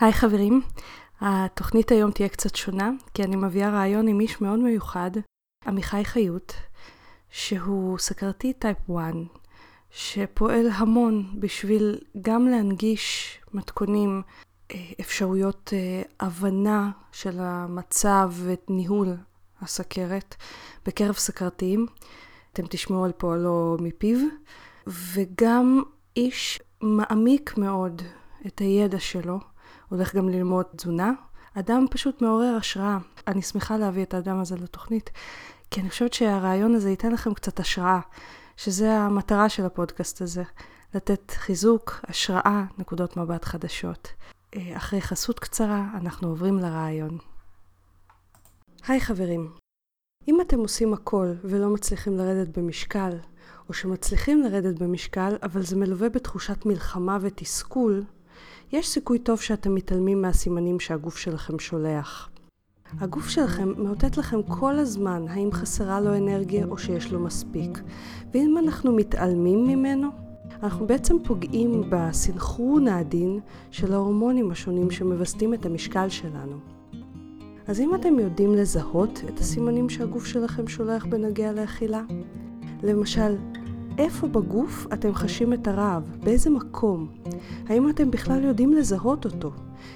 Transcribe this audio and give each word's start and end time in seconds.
היי 0.00 0.12
חברים, 0.12 0.62
התוכנית 1.20 1.90
היום 1.90 2.10
תהיה 2.10 2.28
קצת 2.28 2.56
שונה, 2.56 2.90
כי 3.14 3.24
אני 3.24 3.36
מביאה 3.36 3.70
רעיון 3.70 4.08
עם 4.08 4.20
איש 4.20 4.40
מאוד 4.40 4.58
מיוחד, 4.58 5.10
עמיחי 5.66 6.04
חיות, 6.04 6.54
שהוא 7.30 7.98
סכרתי 7.98 8.52
טייפ 8.52 8.76
1, 8.90 9.14
שפועל 9.90 10.66
המון 10.72 11.40
בשביל 11.40 11.98
גם 12.22 12.48
להנגיש 12.48 13.38
מתכונים, 13.54 14.22
אה, 14.70 14.76
אפשרויות 15.00 15.70
אה, 15.72 16.26
הבנה 16.26 16.90
של 17.12 17.36
המצב 17.40 18.32
וניהול 18.44 19.16
הסכרת 19.60 20.34
בקרב 20.86 21.14
סכרתיים. 21.14 21.86
אתם 22.52 22.62
תשמעו 22.68 23.04
על 23.04 23.12
פועלו 23.12 23.76
מפיו, 23.80 24.18
וגם 24.86 25.82
איש 26.16 26.60
מעמיק 26.82 27.58
מאוד 27.58 28.02
את 28.46 28.58
הידע 28.58 29.00
שלו. 29.00 29.55
הולך 29.88 30.14
גם 30.14 30.28
ללמוד 30.28 30.66
תזונה. 30.76 31.12
אדם 31.54 31.86
פשוט 31.90 32.22
מעורר 32.22 32.56
השראה. 32.56 32.98
אני 33.26 33.42
שמחה 33.42 33.76
להביא 33.76 34.02
את 34.02 34.14
האדם 34.14 34.40
הזה 34.40 34.56
לתוכנית, 34.56 35.10
כי 35.70 35.80
אני 35.80 35.90
חושבת 35.90 36.12
שהרעיון 36.12 36.74
הזה 36.74 36.90
ייתן 36.90 37.12
לכם 37.12 37.34
קצת 37.34 37.60
השראה, 37.60 38.00
שזה 38.56 38.92
המטרה 38.92 39.48
של 39.48 39.64
הפודקאסט 39.64 40.20
הזה, 40.20 40.42
לתת 40.94 41.30
חיזוק, 41.30 42.00
השראה, 42.04 42.64
נקודות 42.78 43.16
מבט 43.16 43.44
חדשות. 43.44 44.08
אה, 44.54 44.76
אחרי 44.76 45.00
חסות 45.00 45.40
קצרה, 45.40 45.86
אנחנו 45.94 46.28
עוברים 46.28 46.58
לרעיון. 46.58 47.18
היי 48.88 49.00
חברים, 49.00 49.52
אם 50.28 50.40
אתם 50.40 50.58
עושים 50.58 50.92
הכל 50.92 51.32
ולא 51.44 51.68
מצליחים 51.74 52.16
לרדת 52.16 52.58
במשקל, 52.58 53.10
או 53.68 53.74
שמצליחים 53.74 54.42
לרדת 54.42 54.78
במשקל, 54.78 55.36
אבל 55.42 55.62
זה 55.62 55.76
מלווה 55.76 56.08
בתחושת 56.08 56.66
מלחמה 56.66 57.18
ותסכול, 57.20 58.04
יש 58.72 58.88
סיכוי 58.88 59.18
טוב 59.18 59.40
שאתם 59.40 59.74
מתעלמים 59.74 60.22
מהסימנים 60.22 60.80
שהגוף 60.80 61.16
שלכם 61.16 61.58
שולח. 61.58 62.30
הגוף 63.00 63.28
שלכם 63.28 63.72
מאותת 63.76 64.16
לכם 64.16 64.42
כל 64.42 64.78
הזמן 64.78 65.24
האם 65.28 65.52
חסרה 65.52 66.00
לו 66.00 66.16
אנרגיה 66.16 66.66
או 66.66 66.78
שיש 66.78 67.12
לו 67.12 67.20
מספיק. 67.20 67.80
ואם 68.34 68.58
אנחנו 68.58 68.92
מתעלמים 68.92 69.66
ממנו, 69.66 70.08
אנחנו 70.62 70.86
בעצם 70.86 71.16
פוגעים 71.24 71.82
בסנכרון 71.90 72.88
העדין 72.88 73.40
של 73.70 73.92
ההורמונים 73.92 74.50
השונים 74.50 74.90
שמווסתים 74.90 75.54
את 75.54 75.66
המשקל 75.66 76.08
שלנו. 76.08 76.56
אז 77.66 77.80
אם 77.80 77.94
אתם 77.94 78.18
יודעים 78.18 78.54
לזהות 78.54 79.22
את 79.28 79.38
הסימנים 79.38 79.88
שהגוף 79.88 80.26
שלכם 80.26 80.68
שולח 80.68 81.06
בנוגע 81.06 81.52
לאכילה, 81.52 82.02
למשל, 82.82 83.36
איפה 83.98 84.26
בגוף 84.26 84.86
אתם 84.92 85.14
חשים 85.14 85.52
את 85.52 85.68
הרעב? 85.68 86.02
באיזה 86.24 86.50
מקום? 86.50 87.08
האם 87.68 87.90
אתם 87.90 88.10
בכלל 88.10 88.44
יודעים 88.44 88.72
לזהות 88.72 89.24
אותו? 89.24 89.50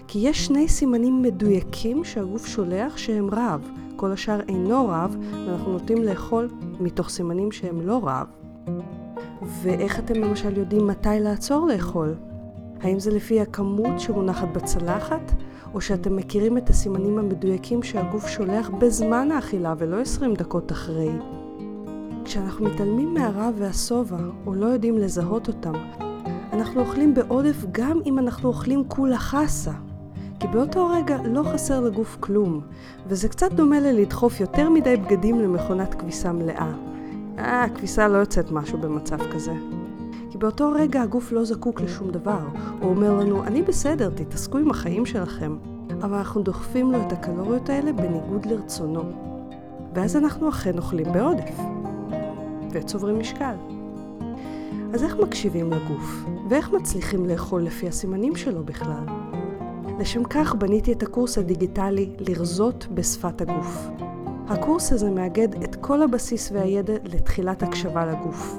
כי 0.09 0.19
יש 0.19 0.47
שני 0.47 0.69
סימנים 0.69 1.23
מדויקים 1.23 2.05
שהגוף 2.05 2.47
שולח 2.47 2.97
שהם 2.97 3.31
רעב. 3.31 3.71
כל 3.97 4.13
השאר 4.13 4.41
אינו 4.49 4.89
רעב, 4.89 5.17
ואנחנו 5.33 5.73
נוטים 5.73 6.03
לאכול 6.03 6.49
מתוך 6.81 7.09
סימנים 7.09 7.53
שהם 7.53 7.81
לא 7.81 8.01
רעב. 8.05 8.27
ואיך 9.63 9.99
אתם 9.99 10.15
למשל 10.15 10.59
יודעים 10.59 10.87
מתי 10.87 11.21
לעצור 11.21 11.67
לאכול? 11.67 12.15
האם 12.81 12.99
זה 12.99 13.11
לפי 13.11 13.41
הכמות 13.41 14.01
שמונחת 14.01 14.49
בצלחת, 14.53 15.33
או 15.75 15.81
שאתם 15.81 16.17
מכירים 16.17 16.59
את 16.59 16.71
הסימנים 16.71 17.19
המדויקים 17.19 17.83
שהגוף 17.83 18.29
שולח 18.29 18.71
בזמן 18.71 19.31
האכילה 19.31 19.75
ולא 19.79 20.01
20 20.01 20.35
דקות 20.35 20.73
אחרי? 20.73 21.11
כשאנחנו 22.31 22.65
מתעלמים 22.65 23.15
מהרעב 23.15 23.55
והשובע, 23.59 24.17
או 24.47 24.55
לא 24.55 24.67
יודעים 24.67 24.99
לזהות 24.99 25.49
אותם, 25.49 25.73
אנחנו 26.53 26.81
אוכלים 26.81 27.15
בעודף 27.15 27.57
גם 27.73 28.01
אם 28.07 28.19
אנחנו 28.19 28.49
אוכלים 28.49 28.85
כולה 28.89 29.19
חסה. 29.19 29.73
כי 30.41 30.47
באותו 30.49 30.89
רגע 30.89 31.19
לא 31.25 31.43
חסר 31.43 31.81
לגוף 31.81 32.17
כלום, 32.21 32.61
וזה 33.07 33.29
קצת 33.29 33.53
דומה 33.53 33.81
ללדחוף 33.81 34.41
יותר 34.41 34.71
מדי 34.71 34.97
בגדים 34.97 35.41
למכונת 35.41 35.95
כביסה 35.95 36.33
מלאה. 36.33 36.73
אה, 37.39 37.65
הכביסה 37.65 38.09
לא 38.09 38.19
יוצאת 38.19 38.51
משהו 38.51 38.79
במצב 38.79 39.19
כזה. 39.33 39.53
כי 40.31 40.39
באותו 40.39 40.73
רגע 40.73 41.03
הגוף 41.03 41.33
לא 41.33 41.45
זקוק 41.45 41.81
לשום 41.81 42.11
דבר. 42.11 42.41
הוא 42.81 42.91
אומר 42.91 43.15
לנו, 43.15 43.45
אני 43.45 43.63
בסדר, 43.63 44.11
תתעסקו 44.11 44.59
עם 44.59 44.71
החיים 44.71 45.07
שלכם. 45.07 45.57
אבל 46.03 46.19
אנחנו 46.19 46.43
דוחפים 46.43 46.93
לו 46.93 46.99
את 47.07 47.13
הקלוריות 47.13 47.69
האלה 47.69 47.93
בניגוד 47.93 48.47
לרצונו. 48.47 49.03
ואז 49.95 50.17
אנחנו 50.17 50.49
אכן 50.49 50.79
אוכלים 50.79 51.13
בעודף. 51.13 51.80
וצוברים 52.73 53.19
משקל. 53.19 53.55
אז 54.95 55.05
איך 55.05 55.17
מקשיבים 55.17 55.73
לגוף? 55.73 56.25
ואיך 56.49 56.73
מצליחים 56.73 57.27
לאכול 57.27 57.63
לפי 57.63 57.89
הסימנים 57.89 58.37
שלו 58.37 58.65
בכלל? 58.65 59.05
לשם 60.01 60.25
כך 60.25 60.55
בניתי 60.55 60.93
את 60.93 61.03
הקורס 61.03 61.39
הדיגיטלי 61.39 62.11
לרזות 62.19 62.87
בשפת 62.95 63.41
הגוף. 63.41 63.89
הקורס 64.49 64.93
הזה 64.93 65.11
מאגד 65.11 65.63
את 65.63 65.77
כל 65.77 66.03
הבסיס 66.03 66.53
והידע 66.53 66.95
לתחילת 67.05 67.63
הקשבה 67.63 68.07
לגוף. 68.07 68.59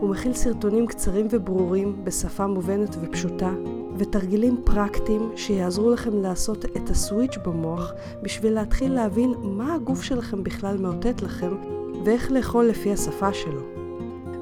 הוא 0.00 0.10
מכיל 0.10 0.34
סרטונים 0.34 0.86
קצרים 0.86 1.26
וברורים 1.30 2.04
בשפה 2.04 2.46
מובנת 2.46 2.96
ופשוטה, 3.00 3.50
ותרגילים 3.96 4.60
פרקטיים 4.64 5.30
שיעזרו 5.36 5.90
לכם 5.90 6.22
לעשות 6.22 6.64
את 6.64 6.90
הסוויץ' 6.90 7.36
במוח 7.44 7.92
בשביל 8.22 8.52
להתחיל 8.52 8.92
להבין 8.92 9.34
מה 9.42 9.74
הגוף 9.74 10.02
שלכם 10.02 10.42
בכלל 10.42 10.78
מאותת 10.78 11.22
לכם 11.22 11.54
ואיך 12.08 12.32
לאכול 12.32 12.64
לפי 12.64 12.92
השפה 12.92 13.32
שלו. 13.32 13.60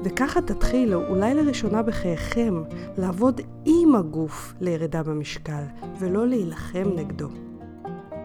וככה 0.03 0.41
תתחילו, 0.41 1.07
אולי 1.07 1.33
לראשונה 1.33 1.83
בחייכם, 1.83 2.63
לעבוד 2.97 3.41
עם 3.65 3.95
הגוף 3.95 4.53
לירידה 4.61 5.03
במשקל, 5.03 5.63
ולא 5.99 6.27
להילחם 6.27 6.89
נגדו. 6.95 7.27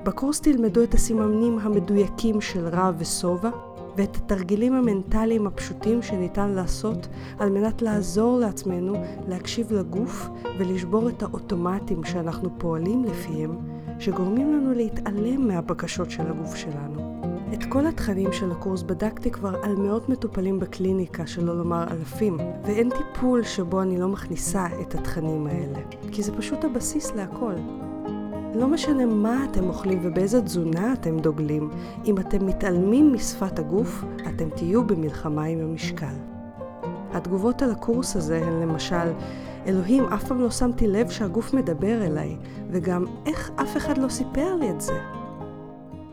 בקורס 0.05 0.41
תלמדו 0.41 0.83
את 0.83 0.95
הסימנים 0.95 1.59
המדויקים 1.59 2.41
של 2.41 2.69
רע 2.69 2.91
ושובע, 2.99 3.51
ואת 3.97 4.17
התרגילים 4.17 4.73
המנטליים 4.75 5.47
הפשוטים 5.47 6.03
שניתן 6.03 6.51
לעשות 6.51 7.09
על 7.39 7.51
מנת 7.51 7.83
לעזור 7.83 8.39
לעצמנו 8.39 8.95
להקשיב 9.29 9.73
לגוף 9.73 10.29
ולשבור 10.59 11.09
את 11.09 11.23
האוטומטים 11.23 12.05
שאנחנו 12.05 12.59
פועלים 12.59 13.05
לפיהם, 13.05 13.59
שגורמים 13.99 14.53
לנו 14.53 14.73
להתעלם 14.75 15.49
מהבקשות 15.49 16.11
של 16.11 16.27
הגוף 16.27 16.57
שלנו. 16.57 17.12
את 17.55 17.65
כל 17.65 17.87
התכנים 17.87 18.33
של 18.33 18.53
הקורס 18.53 18.83
בדקתי 18.83 19.31
כבר 19.31 19.55
על 19.63 19.77
מאות 19.77 20.09
מטופלים 20.09 20.61
בקליניקה, 20.61 21.27
שלא 21.27 21.59
לומר 21.59 21.85
אלפים, 21.91 22.39
ואין 22.65 22.91
טיפול 22.91 23.43
שבו 23.43 23.83
אני 23.83 24.01
לא 24.01 24.09
מכניסה 24.09 24.67
את 24.81 24.95
התכנים 24.95 25.47
האלה, 25.47 25.79
כי 26.13 26.23
זה 26.23 26.33
פשוט 26.37 26.65
הבסיס 26.65 27.13
להכל. 27.13 27.55
לא 28.55 28.69
משנה 28.69 29.07
מה 29.07 29.45
אתם 29.51 29.69
אוכלים 29.69 30.01
ובאיזה 30.03 30.43
תזונה 30.43 30.93
אתם 30.93 31.19
דוגלים, 31.19 31.71
אם 32.05 32.19
אתם 32.19 32.47
מתעלמים 32.47 33.13
משפת 33.13 33.59
הגוף, 33.59 34.05
אתם 34.29 34.51
תהיו 34.51 34.87
במלחמה 34.87 35.45
עם 35.45 35.61
המשקל. 35.61 36.15
התגובות 37.13 37.63
על 37.63 37.71
הקורס 37.71 38.17
הזה 38.17 38.45
הן 38.47 38.63
למשל, 38.63 39.13
אלוהים, 39.67 40.05
אף 40.05 40.25
פעם 40.25 40.41
לא 40.41 40.51
שמתי 40.51 40.87
לב 40.87 41.11
שהגוף 41.11 41.55
מדבר 41.55 42.07
אליי, 42.07 42.37
וגם 42.71 43.05
איך 43.27 43.51
אף 43.57 43.77
אחד 43.77 43.99
לא 43.99 44.09
סיפר 44.09 44.55
לי 44.55 44.71
את 44.71 44.81
זה. 44.81 45.22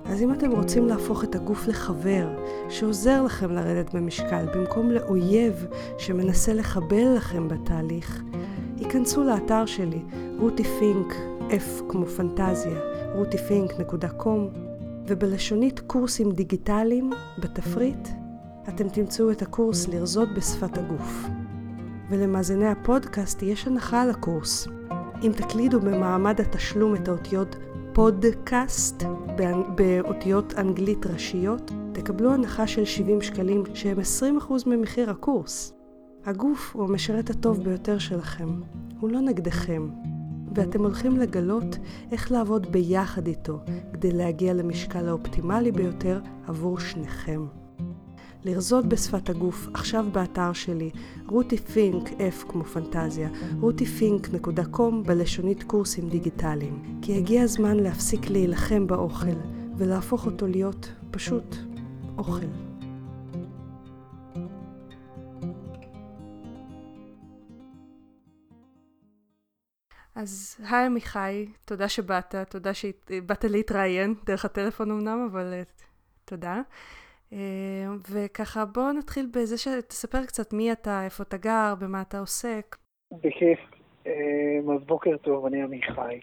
אז 0.09 0.21
אם 0.21 0.33
אתם 0.33 0.51
רוצים 0.51 0.87
להפוך 0.87 1.23
את 1.23 1.35
הגוף 1.35 1.67
לחבר 1.67 2.27
שעוזר 2.69 3.23
לכם 3.23 3.51
לרדת 3.51 3.95
במשקל 3.95 4.45
במקום 4.53 4.91
לאויב 4.91 5.65
שמנסה 5.97 6.53
לחבל 6.53 7.15
לכם 7.15 7.47
בתהליך, 7.47 8.23
היכנסו 8.77 9.23
לאתר 9.23 9.65
שלי, 9.65 10.01
רותי 10.39 10.63
פינק, 10.63 11.13
F 11.49 11.83
כמו 11.89 12.05
פנטזיה, 12.05 12.79
rutifink.com, 13.15 14.57
ובלשונית 15.07 15.79
קורסים 15.79 16.31
דיגיטליים, 16.31 17.09
בתפריט, 17.37 18.07
אתם 18.69 18.89
תמצאו 18.89 19.31
את 19.31 19.41
הקורס 19.41 19.87
לרזות 19.87 20.29
בשפת 20.33 20.77
הגוף. 20.77 21.25
ולמאזיני 22.09 22.67
הפודקאסט 22.67 23.43
יש 23.43 23.67
הנחה 23.67 24.01
על 24.01 24.09
הקורס. 24.09 24.67
אם 25.23 25.31
תקלידו 25.35 25.79
במעמד 25.79 26.41
התשלום 26.41 26.95
את 26.95 27.07
האותיות 27.07 27.55
פודקאסט 27.93 29.03
באותיות 29.75 30.53
אנגלית 30.57 31.05
ראשיות, 31.05 31.71
תקבלו 31.91 32.33
הנחה 32.33 32.67
של 32.67 32.85
70 32.85 33.21
שקלים 33.21 33.63
שהם 33.73 33.97
20% 33.99 34.53
ממחיר 34.67 35.09
הקורס. 35.09 35.73
הגוף 36.25 36.75
הוא 36.75 36.83
המשרת 36.83 37.29
הטוב 37.29 37.63
ביותר 37.63 37.97
שלכם, 37.99 38.49
הוא 38.99 39.09
לא 39.09 39.19
נגדכם, 39.19 39.89
ואתם 40.55 40.83
הולכים 40.83 41.17
לגלות 41.17 41.77
איך 42.11 42.31
לעבוד 42.31 42.71
ביחד 42.71 43.27
איתו 43.27 43.59
כדי 43.93 44.11
להגיע 44.11 44.53
למשקל 44.53 45.07
האופטימלי 45.07 45.71
ביותר 45.71 46.19
עבור 46.47 46.79
שניכם. 46.79 47.45
לרזות 48.43 48.85
בשפת 48.85 49.29
הגוף, 49.29 49.67
עכשיו 49.73 50.05
באתר 50.11 50.53
שלי, 50.53 50.89
רותי 51.27 51.57
פינק, 51.57 52.09
F 52.09 52.51
כמו 52.51 52.63
פנטזיה, 52.63 53.29
rutifink.com 53.61 54.93
בלשונית 55.05 55.63
קורסים 55.63 56.09
דיגיטליים. 56.09 56.99
כי 57.01 57.17
הגיע 57.17 57.43
הזמן 57.43 57.77
להפסיק 57.77 58.29
להילחם 58.29 58.87
באוכל, 58.87 59.35
ולהפוך 59.77 60.25
אותו 60.25 60.47
להיות 60.47 60.91
פשוט 61.11 61.55
אוכל. 62.17 62.45
אז 70.15 70.57
היי 70.59 70.85
עמיחי, 70.85 71.49
תודה 71.65 71.89
שבאת, 71.89 72.35
תודה 72.49 72.73
שבאת 72.73 73.43
להתראיין, 73.43 74.15
דרך 74.25 74.45
הטלפון 74.45 74.91
אמנם, 74.91 75.27
אבל 75.31 75.53
אה, 75.53 75.63
תודה. 76.25 76.61
אה, 77.33 77.37
וככה 78.11 78.65
בוא 78.65 78.91
נתחיל 78.91 79.25
בזה 79.33 79.57
שתספר 79.57 80.25
קצת 80.25 80.53
מי 80.53 80.71
אתה, 80.71 81.05
איפה 81.05 81.23
אתה 81.23 81.37
גר, 81.37 81.73
במה 81.79 82.01
אתה 82.01 82.19
עוסק. 82.19 82.75
בכיף. 83.11 83.59
אה, 84.07 84.13
אז 84.75 84.83
בוקר 84.85 85.17
טוב, 85.17 85.45
אני 85.45 85.61
עמיחי. 85.63 86.19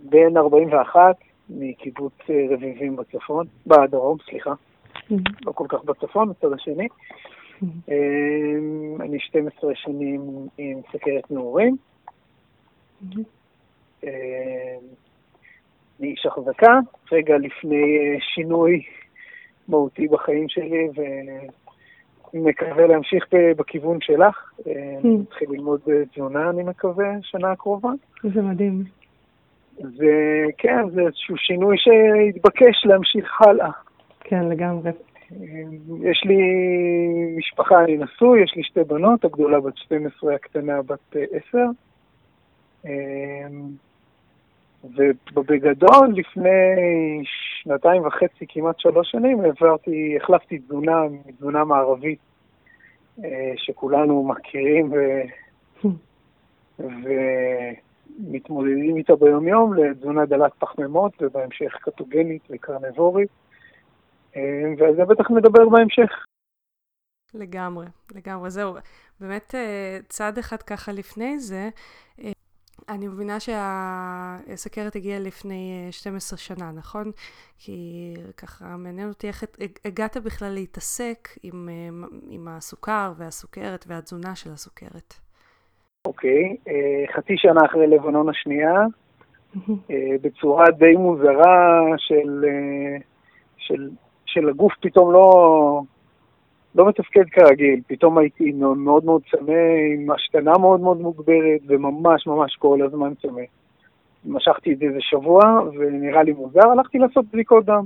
בן 0.00 0.36
41 0.36 1.16
מקיבוץ 1.50 2.12
רביבים 2.50 2.96
בצפון, 2.96 3.46
בדרום, 3.66 4.18
סליחה. 4.30 4.52
לא 5.46 5.52
כל 5.52 5.66
כך 5.68 5.84
בצפון, 5.84 6.30
בצד 6.30 6.52
השני. 6.52 6.88
אמ, 7.62 9.00
אני 9.00 9.20
12 9.20 9.74
שנים 9.74 10.48
עם 10.58 10.80
סכרת 10.92 11.30
נעורים. 11.30 11.76
אמ, 16.02 16.06
אני 16.06 16.10
איש 16.10 16.26
החזקה, 16.26 16.78
רגע 17.12 17.38
לפני 17.38 17.98
אה, 17.98 18.20
שינוי 18.20 18.82
מהותי 19.68 20.08
בחיים 20.08 20.48
שלי, 20.48 20.88
ומקווה 22.34 22.86
להמשיך 22.86 23.26
בכיוון 23.56 23.98
שלך. 24.00 24.52
נתחיל 25.04 25.48
אמ, 25.48 25.54
ללמוד 25.54 25.80
תזונה, 26.14 26.50
אני 26.50 26.62
מקווה, 26.62 27.12
שנה 27.22 27.52
הקרובה. 27.52 27.90
זה 28.22 28.42
מדהים. 28.42 28.84
זה, 29.76 30.44
כן, 30.58 30.90
זה 30.90 31.00
איזשהו 31.00 31.36
שינוי 31.36 31.76
שהתבקש 31.78 32.84
להמשיך 32.84 33.42
הלאה. 33.42 33.70
כן, 34.20 34.48
לגמרי. 34.48 34.90
יש 36.02 36.24
לי 36.24 36.38
משפחה, 37.36 37.84
אני 37.84 37.96
נשוי, 37.96 38.42
יש 38.42 38.52
לי 38.56 38.62
שתי 38.62 38.84
בנות, 38.84 39.24
הגדולה 39.24 39.60
בת 39.60 39.76
12, 39.76 40.34
הקטנה 40.34 40.82
בת 40.82 41.16
10. 41.48 41.58
ובגדול, 45.34 46.08
לפני 46.14 46.48
שנתיים 47.24 48.06
וחצי, 48.06 48.46
כמעט 48.48 48.78
שלוש 48.78 49.10
שנים, 49.10 49.40
העברתי, 49.40 50.16
החלפתי 50.16 50.58
תזונה 50.58 51.02
מתזונה 51.26 51.64
מערבית 51.64 52.18
אה, 53.24 53.52
שכולנו 53.56 54.28
מכירים 54.28 54.92
ו... 54.92 54.96
ומתמודדים 56.78 58.96
איתה 58.96 59.16
ביום-יום 59.16 59.74
לתזונה 59.74 60.26
דלת 60.26 60.52
פחמימות 60.58 61.22
ובהמשך 61.22 61.76
קטוגנית 61.80 62.42
וקרנבורית. 62.50 63.28
אה, 64.36 64.72
ועל 64.78 64.96
זה 64.96 65.04
בטח 65.04 65.30
נדבר 65.30 65.68
בהמשך. 65.68 66.10
לגמרי, 67.34 67.86
לגמרי. 68.14 68.50
זהו, 68.50 68.74
באמת 69.20 69.54
אה, 69.54 69.98
צעד 70.08 70.38
אחד 70.38 70.62
ככה 70.62 70.92
לפני 70.92 71.38
זה, 71.38 71.68
אני 72.88 73.08
מבינה 73.08 73.40
שהסכרת 73.40 74.96
הגיעה 74.96 75.18
לפני 75.18 75.88
12 75.90 76.38
שנה, 76.38 76.72
נכון? 76.74 77.10
כי 77.58 78.14
ככה 78.36 78.64
מעניין 78.76 79.08
אותי 79.08 79.26
איך 79.26 79.44
הגעת 79.84 80.16
בכלל 80.16 80.48
להתעסק 80.48 81.28
עם, 81.42 81.68
עם 82.30 82.48
הסוכר 82.48 83.12
והסוכרת 83.16 83.84
והתזונה 83.88 84.34
של 84.34 84.50
הסוכרת. 84.50 85.14
אוקיי, 86.06 86.56
okay, 86.66 87.16
חצי 87.16 87.32
שנה 87.36 87.60
אחרי 87.66 87.86
לבנון 87.86 88.28
השנייה, 88.28 88.74
בצורה 90.22 90.64
די 90.78 90.92
מוזרה 90.96 91.80
של, 91.96 92.44
של 93.56 93.90
של 94.32 94.48
הגוף 94.48 94.72
פתאום 94.80 95.12
לא, 95.12 95.82
לא 96.74 96.88
מתפקד 96.88 97.24
כרגיל, 97.32 97.80
פתאום 97.86 98.18
הייתי 98.18 98.52
מאוד 98.52 99.04
מאוד 99.04 99.22
צמא, 99.30 99.52
עם 99.94 100.10
השתנה 100.10 100.58
מאוד 100.58 100.80
מאוד 100.80 101.00
מוגברת, 101.00 101.60
וממש 101.66 102.26
ממש 102.26 102.56
כל 102.56 102.78
הזמן 102.82 103.12
צמא. 103.22 103.42
משכתי 104.24 104.72
את 104.72 104.78
זה 104.78 104.84
איזה 104.84 104.98
שבוע, 105.00 105.60
ונראה 105.78 106.22
לי 106.22 106.32
מוזר, 106.32 106.68
הלכתי 106.70 106.98
לעשות 106.98 107.24
בדיקות 107.32 107.64
דם. 107.64 107.84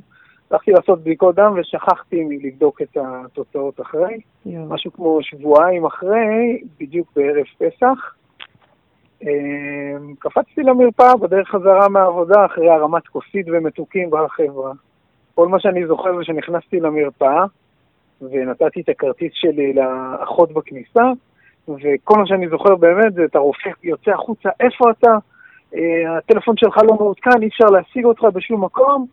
הלכתי 0.50 0.70
לעשות 0.70 1.00
בדיקות 1.00 1.34
דם 1.34 1.54
ושכחתי 1.56 2.24
מלבדוק 2.24 2.82
את 2.82 2.96
התוצאות 3.00 3.80
אחרי. 3.80 4.14
Yeah. 4.14 4.50
משהו 4.68 4.92
כמו 4.92 5.18
שבועיים 5.22 5.84
אחרי, 5.84 6.62
בדיוק 6.80 7.08
בערב 7.16 7.44
פסח. 7.58 8.14
אמ, 9.22 10.14
קפצתי 10.18 10.62
למרפאה 10.62 11.16
בדרך 11.16 11.48
חזרה 11.48 11.88
מהעבודה 11.88 12.46
אחרי 12.46 12.70
הרמת 12.70 13.06
כוסית 13.06 13.46
ומתוקים 13.48 14.10
בחברה. 14.10 14.72
כל 15.34 15.48
מה 15.48 15.60
שאני 15.60 15.86
זוכר 15.86 16.16
זה 16.16 16.24
שנכנסתי 16.24 16.80
למרפאה 16.80 17.44
ונתתי 18.22 18.80
את 18.80 18.88
הכרטיס 18.88 19.32
שלי 19.34 19.72
לאחות 19.72 20.52
בכניסה, 20.52 21.04
וכל 21.68 22.14
מה 22.18 22.26
שאני 22.26 22.48
זוכר 22.48 22.74
באמת 22.74 23.14
זה 23.14 23.24
את 23.24 23.36
הרופא 23.36 23.70
יוצא 23.82 24.10
החוצה, 24.10 24.48
איפה 24.60 24.90
אתה? 24.90 25.10
אה, 25.74 26.18
הטלפון 26.18 26.56
שלך 26.56 26.76
לא 26.88 26.94
מעודכן, 26.94 27.42
אי 27.42 27.48
אפשר 27.48 27.64
להשיג 27.64 28.04
אותך 28.04 28.22
בשום 28.22 28.64
מקום, 28.64 29.06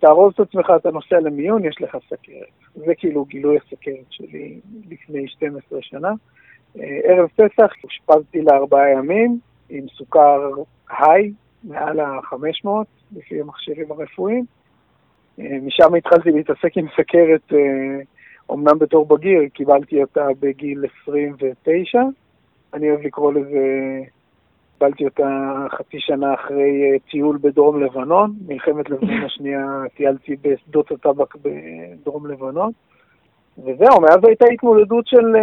תארוז 0.00 0.32
את 0.34 0.40
עצמך, 0.40 0.72
אתה 0.76 0.90
נוסע 0.90 1.20
למיון, 1.20 1.64
יש 1.64 1.76
לך 1.80 1.96
סכרת. 2.06 2.48
זה 2.74 2.94
כאילו 2.94 3.24
גילוי 3.24 3.56
הסכרת 3.56 4.06
שלי 4.10 4.60
לפני 4.90 5.28
12 5.28 5.78
שנה. 5.82 6.12
אה, 6.78 7.00
ערב 7.04 7.28
פסח 7.36 7.72
אושפזתי 7.84 8.42
לארבעה 8.42 8.90
ימים 8.90 9.38
עם 9.68 9.88
סוכר 9.88 10.50
היי, 10.98 11.32
מעל 11.64 12.00
ה-500, 12.00 12.68
לפי 13.16 13.40
המכשירים 13.40 13.92
הרפואיים. 13.92 14.44
אה, 15.40 15.58
משם 15.62 15.94
התחלתי 15.94 16.30
להתעסק 16.30 16.76
עם 16.76 16.86
סכרת, 16.96 17.52
אומנם 18.50 18.68
אה, 18.68 18.74
בתור 18.74 19.06
בגיר, 19.06 19.42
קיבלתי 19.54 20.02
אותה 20.02 20.26
בגיל 20.40 20.84
29. 21.02 22.02
אני 22.74 22.90
אוהב 22.90 23.00
לקרוא 23.00 23.32
לזה, 23.32 23.60
קיבלתי 24.78 25.04
אותה 25.04 25.54
חצי 25.70 25.96
שנה 26.00 26.34
אחרי 26.34 26.82
אה, 26.82 26.98
טיול 27.10 27.38
בדרום 27.40 27.82
לבנון, 27.82 28.32
מלחמת 28.48 28.90
לבנון 28.90 29.22
השנייה 29.24 29.66
טיילתי 29.96 30.36
בשדות 30.42 30.90
הטבק 30.92 31.34
בדרום 31.36 32.26
לבנון. 32.26 32.70
וזהו, 33.58 34.00
מאז 34.00 34.24
הייתה 34.24 34.46
התמודדות 34.52 35.06
של... 35.06 35.36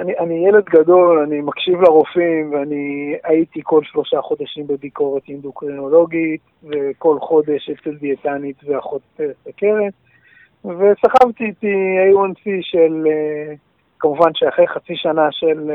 אני, 0.00 0.18
אני 0.18 0.48
ילד 0.48 0.64
גדול, 0.64 1.18
אני 1.18 1.40
מקשיב 1.40 1.80
לרופאים, 1.80 2.52
ואני 2.52 3.14
הייתי 3.24 3.60
כל 3.62 3.80
שלושה 3.84 4.20
חודשים 4.20 4.66
בביקורת 4.66 5.22
אינדוקרינולוגית, 5.28 6.40
וכל 6.64 7.18
חודש 7.20 7.70
אצל 7.70 7.94
דיאטנית 7.94 8.56
ואחות 8.64 9.02
סכרת, 9.44 9.92
וסחבתי 10.64 11.44
איתי 11.44 11.96
A1C 12.12 12.48
של... 12.60 13.06
כמובן 13.98 14.30
שאחרי 14.34 14.68
חצי 14.68 14.96
שנה 14.96 15.28
של, 15.30 15.70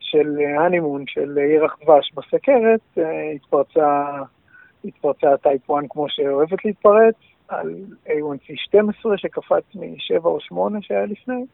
של 0.00 0.38
הנימון, 0.58 1.04
של 1.06 1.38
ירח 1.38 1.76
דבש 1.82 2.12
בסכרת, 2.14 2.98
התפרצה, 3.34 4.04
התפרצה 4.84 5.36
טייפ 5.36 5.70
1 5.70 5.84
כמו 5.90 6.06
שאוהבת 6.08 6.64
להתפרץ, 6.64 7.14
על 7.48 7.74
A1C 8.06 8.52
12 8.56 9.18
שקפץ 9.18 9.64
מ-7 9.74 10.24
או 10.24 10.40
8 10.40 10.78
שהיה 10.82 11.06
לפני. 11.06 11.44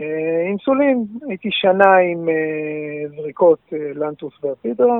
אה, 0.00 0.44
אינסולין, 0.48 1.04
הייתי 1.28 1.48
שנה 1.52 1.96
עם 1.96 2.28
אה, 2.28 3.08
זריקות 3.16 3.58
אה, 3.72 3.78
לנטוס 3.94 4.44
ואפידרה. 4.44 4.98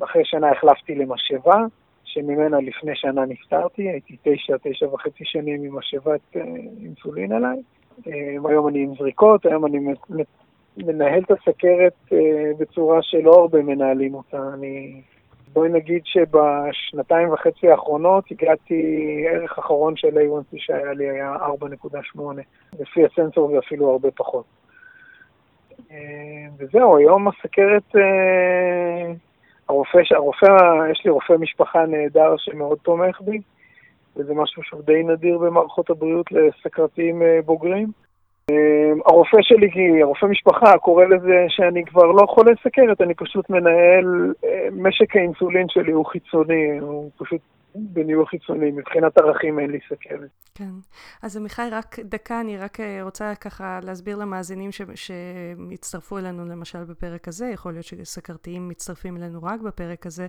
אחרי 0.00 0.24
שנה 0.24 0.50
החלפתי 0.50 0.94
למשאבה, 0.94 1.64
שממנה 2.12 2.60
לפני 2.60 2.92
שנה 2.94 3.24
נפטרתי, 3.26 3.88
הייתי 3.88 4.16
תשע, 4.22 4.56
תשע 4.62 4.86
וחצי 4.94 5.24
שנים 5.24 5.62
עם 5.64 5.78
משאבת 5.78 6.36
אינסולין 6.82 7.32
עליי. 7.32 7.62
היום 8.48 8.68
אני 8.68 8.82
עם 8.82 8.94
זריקות, 8.98 9.46
היום 9.46 9.66
אני 9.66 9.78
מנהל 10.76 11.22
את 11.22 11.30
הסכרת 11.30 12.12
בצורה 12.58 13.02
שלא 13.02 13.34
הרבה 13.34 13.62
מנהלים 13.62 14.14
אותה. 14.14 14.38
אני 14.54 15.00
בואי 15.52 15.68
נגיד 15.68 16.02
שבשנתיים 16.04 17.32
וחצי 17.32 17.68
האחרונות 17.68 18.24
הגעתי, 18.30 18.82
ערך 19.28 19.58
אחרון 19.58 19.96
של 19.96 20.18
A1C 20.18 20.56
שהיה 20.56 20.92
לי 20.92 21.10
היה 21.10 21.36
4.8, 21.36 22.20
לפי 22.80 23.04
הסנסור 23.04 23.50
זה 23.52 23.58
אפילו 23.58 23.90
הרבה 23.90 24.10
פחות. 24.10 24.44
אה, 25.90 26.46
וזהו, 26.58 26.96
היום 26.96 27.28
הסכרת, 27.28 27.96
אה, 27.96 29.12
הרופא, 29.72 30.14
הרופא, 30.14 30.46
יש 30.90 31.02
לי 31.04 31.10
רופא 31.10 31.32
משפחה 31.32 31.86
נהדר 31.86 32.34
שמאוד 32.36 32.78
תומך 32.82 33.20
בי, 33.20 33.40
וזה 34.16 34.34
משהו 34.34 34.62
שהוא 34.62 34.82
די 34.82 35.02
נדיר 35.02 35.38
במערכות 35.38 35.90
הבריאות 35.90 36.26
לסכרתיים 36.32 37.22
אה, 37.22 37.38
בוגרים. 37.44 37.88
אמ, 38.50 38.98
הרופא 39.06 39.38
שלי, 39.40 40.02
הרופא 40.02 40.26
משפחה, 40.26 40.78
קורא 40.78 41.04
לזה 41.04 41.44
שאני 41.48 41.84
כבר 41.84 42.06
לא 42.06 42.26
חולה 42.26 42.52
סכרת, 42.64 43.00
אני 43.00 43.14
פשוט 43.14 43.50
מנהל, 43.50 44.32
אה, 44.44 44.68
משק 44.72 45.16
האינסולין 45.16 45.66
שלי 45.68 45.92
הוא 45.92 46.06
חיצוני, 46.06 46.78
הוא 46.80 47.10
פשוט 47.18 47.40
בניהול 47.74 48.26
חיצוני, 48.26 48.70
מבחינת 48.70 49.18
ערכים 49.18 49.58
אין 49.58 49.70
לי 49.70 49.78
סכרת. 49.88 50.30
כן. 50.54 50.70
אז 51.22 51.36
עמיחי, 51.36 51.68
רק 51.72 51.98
דקה, 51.98 52.40
אני 52.40 52.58
רק 52.58 52.80
אה, 52.80 53.02
רוצה 53.02 53.34
ככה 53.34 53.80
להסביר 53.82 54.16
למאזינים 54.16 54.70
שהצטרפו 54.94 56.18
אלינו 56.18 56.46
למשל 56.46 56.84
בפרק 56.84 57.28
הזה, 57.28 57.46
יכול 57.46 57.72
להיות 57.72 57.84
שסכרתיים 57.84 58.68
מצטרפים 58.68 59.16
אלינו 59.16 59.42
רק 59.42 59.60
בפרק 59.60 60.06
הזה. 60.06 60.26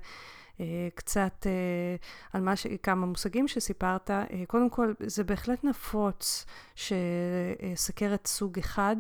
אה, 0.60 0.88
קצת 0.96 1.48
אה, 1.48 1.96
על 2.34 2.42
מה 2.42 2.56
ש... 2.56 2.68
כמה 2.84 3.06
מושגים 3.06 3.48
שסיפרת. 3.48 4.12
אה, 4.12 4.26
קודם 4.48 4.70
כל, 4.70 4.94
זה 5.00 5.24
בהחלט 5.24 5.64
נפוץ 5.64 6.46
שסכרת 6.76 8.28
סוג 8.28 8.60
אחד, 8.60 8.96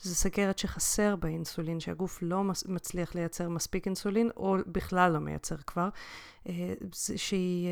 זה 0.00 0.14
סכרת 0.14 0.58
שחסר 0.58 1.16
באינסולין, 1.16 1.80
שהגוף 1.80 2.18
לא 2.22 2.44
מצליח 2.68 3.14
לייצר 3.14 3.48
מספיק 3.48 3.86
אינסולין, 3.86 4.30
או 4.36 4.56
בכלל 4.66 5.12
לא 5.12 5.18
מייצר 5.18 5.56
כבר, 5.56 5.88
שהיא 7.16 7.68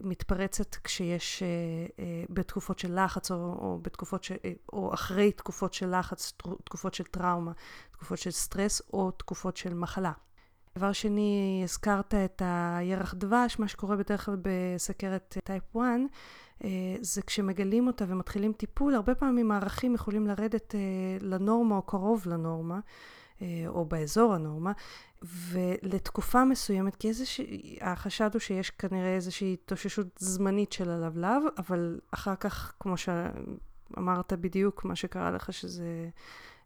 מתפרצת 0.00 0.74
כשיש 0.84 1.42
בתקופות 2.30 2.78
של 2.78 3.04
לחץ, 3.04 3.30
או, 3.30 3.36
או 3.36 3.78
בתקופות 3.82 4.24
ש... 4.24 4.32
או 4.72 4.94
אחרי 4.94 5.32
תקופות 5.32 5.74
של 5.74 5.98
לחץ, 5.98 6.32
תקופות 6.64 6.94
של 6.94 7.04
טראומה, 7.04 7.52
תקופות 7.92 8.18
של 8.18 8.30
סטרס, 8.30 8.82
או 8.92 9.10
תקופות 9.10 9.56
של 9.56 9.74
מחלה. 9.74 10.12
דבר 10.78 10.92
שני, 10.92 11.60
הזכרת 11.64 12.14
את 12.14 12.42
הירח 12.44 13.14
דבש, 13.14 13.58
מה 13.58 13.68
שקורה 13.68 13.96
בדרך 13.96 14.24
כלל 14.24 14.36
בסכרת 14.42 15.36
type 15.44 15.76
1, 15.76 15.84
אה, 16.64 16.68
זה 17.00 17.22
כשמגלים 17.22 17.86
אותה 17.86 18.04
ומתחילים 18.08 18.52
טיפול, 18.52 18.94
הרבה 18.94 19.14
פעמים 19.14 19.50
הערכים 19.50 19.94
יכולים 19.94 20.26
לרדת 20.26 20.74
אה, 20.74 20.80
לנורמה 21.20 21.76
או 21.76 21.82
קרוב 21.82 22.22
לנורמה, 22.26 22.80
אה, 23.42 23.64
או 23.66 23.84
באזור 23.84 24.34
הנורמה, 24.34 24.72
ולתקופה 25.22 26.44
מסוימת, 26.44 26.96
כי 26.96 27.08
איזושהי, 27.08 27.78
החשד 27.80 28.30
הוא 28.32 28.40
שיש 28.40 28.70
כנראה 28.70 29.14
איזושהי 29.14 29.52
התאוששות 29.52 30.06
זמנית 30.18 30.72
של 30.72 30.90
הלבלב, 30.90 31.42
אבל 31.58 32.00
אחר 32.10 32.34
כך, 32.34 32.72
כמו 32.80 32.94
שאמרת 32.96 34.32
בדיוק, 34.32 34.84
מה 34.84 34.96
שקרה 34.96 35.30
לך, 35.30 35.52
שזה... 35.52 36.08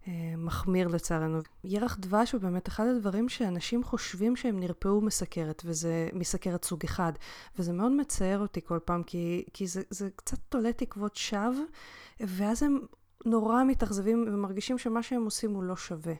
אה, 0.08 0.34
מחמיר 0.37 0.88
לצערנו. 0.88 1.38
ירח 1.64 1.96
דבש 2.00 2.32
הוא 2.32 2.40
באמת 2.40 2.68
אחד 2.68 2.87
הדברים 2.87 3.28
שאנשים 3.28 3.84
חושבים 3.84 4.37
שהם 4.37 4.61
נרפאו 4.61 5.00
מסכרת, 5.00 5.62
וזה 5.64 6.08
מסכרת 6.12 6.64
סוג 6.64 6.84
אחד. 6.84 7.12
וזה 7.58 7.73
מאוד 7.73 7.92
מצער 7.92 8.38
אותי 8.38 8.61
כל 8.64 8.78
פעם, 8.84 9.02
כי, 9.02 9.44
כי 9.52 9.66
זה, 9.66 9.82
זה 9.90 10.08
קצת 10.16 10.38
תולה 10.49 10.73
תקוות 10.73 11.16
שווא, 11.16 11.64
ואז 12.20 12.62
הם 12.62 12.78
נורא 13.25 13.64
מתאכזבים 13.64 14.25
ומרגישים 14.28 14.78
שמה 14.78 15.02
שהם 15.02 15.25
עושים 15.25 15.54
הוא 15.54 15.62
לא 15.62 15.76
שווה. 15.76 16.14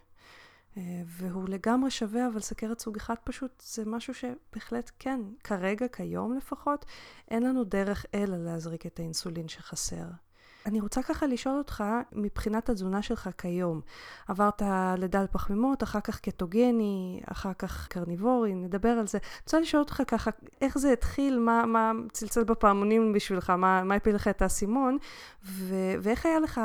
אה, 0.77 1.03
והוא 1.07 1.49
לגמרי 1.49 1.91
שווה, 1.91 2.29
אבל 2.29 2.41
סכרת 2.41 2.81
סוג 2.81 2.97
אחד 2.97 3.15
פשוט 3.25 3.63
זה 3.67 3.85
משהו 3.87 4.15
שבהחלט 4.15 4.91
כן, 4.99 5.21
כרגע, 5.45 5.89
כיום 5.89 6.37
לפחות, 6.37 6.85
אין 7.31 7.43
לנו 7.43 7.65
דרך 7.65 8.07
אלא 8.15 8.37
להזריק 8.37 8.87
את 8.87 8.99
האינסולין 8.99 9.49
שחסר. 9.49 10.05
אני 10.67 10.81
רוצה 10.81 11.03
ככה 11.03 11.27
לשאול 11.27 11.59
אותך, 11.59 11.85
מבחינת 12.13 12.69
התזונה 12.69 13.03
שלך 13.03 13.29
כיום, 13.39 13.81
עברת 14.29 14.63
לידה 14.99 15.21
על 15.21 15.27
פחמימות, 15.27 15.83
אחר 15.83 16.01
כך 16.01 16.21
קטוגני, 16.21 17.21
אחר 17.33 17.53
כך 17.59 17.89
קרניבורי, 17.89 18.55
נדבר 18.55 18.89
על 18.89 19.07
זה. 19.07 19.19
אני 19.19 19.41
רוצה 19.43 19.61
לשאול 19.61 19.83
אותך 19.83 20.03
ככה, 20.09 20.31
איך 20.61 20.79
זה 20.79 20.93
התחיל, 20.93 21.39
מה, 21.39 21.67
מה 21.67 21.93
צלצל 22.13 22.45
בפעמונים 22.45 23.13
בשבילך, 23.13 23.51
מה, 23.51 23.83
מה 23.85 23.95
הפיל 23.95 24.15
לך 24.15 24.29
את 24.29 24.43
האסימון, 24.43 24.99
ו- 25.45 25.95
ואיך 26.01 26.27
היה 26.27 26.41
לך 26.41 26.61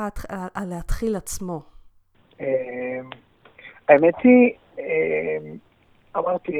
להתחיל 0.66 1.16
עצמו? 1.16 1.62
אמ, 2.40 2.46
האמת 3.88 4.14
היא, 4.24 4.52
אמ, 4.78 4.84
אמרתי, 6.16 6.52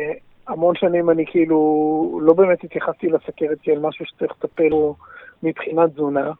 המון 0.49 0.75
שנים 0.75 1.11
אני 1.11 1.25
כאילו 1.27 2.21
לא 2.23 2.33
באמת 2.33 2.65
התייחסתי 2.65 3.09
לסכרת 3.09 3.59
כאל 3.63 3.79
משהו 3.79 4.07
שצריך 4.07 4.33
לטפל 4.33 4.69
בו 4.69 4.97
מבחינת 5.43 5.91
תזונה. 5.91 6.31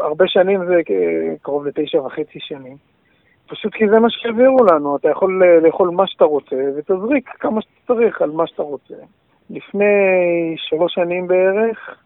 הרבה 0.00 0.24
שנים 0.28 0.66
זה 0.66 0.80
קרוב 1.42 1.66
לתשע 1.66 2.02
וחצי 2.02 2.38
שנים. 2.40 2.76
פשוט 3.48 3.74
כי 3.74 3.88
זה 3.88 4.00
מה 4.00 4.10
שהעבירו 4.10 4.64
לנו, 4.64 4.96
אתה 4.96 5.08
יכול 5.08 5.42
לאכול 5.62 5.90
מה 5.90 6.06
שאתה 6.06 6.24
רוצה 6.24 6.56
ותזריק 6.76 7.28
כמה 7.28 7.62
שאתה 7.62 7.94
צריך 7.94 8.22
על 8.22 8.30
מה 8.30 8.46
שאתה 8.46 8.62
רוצה. 8.62 8.94
לפני 9.50 9.84
שלוש 10.56 10.94
שנים 10.94 11.26
בערך, 11.26 11.98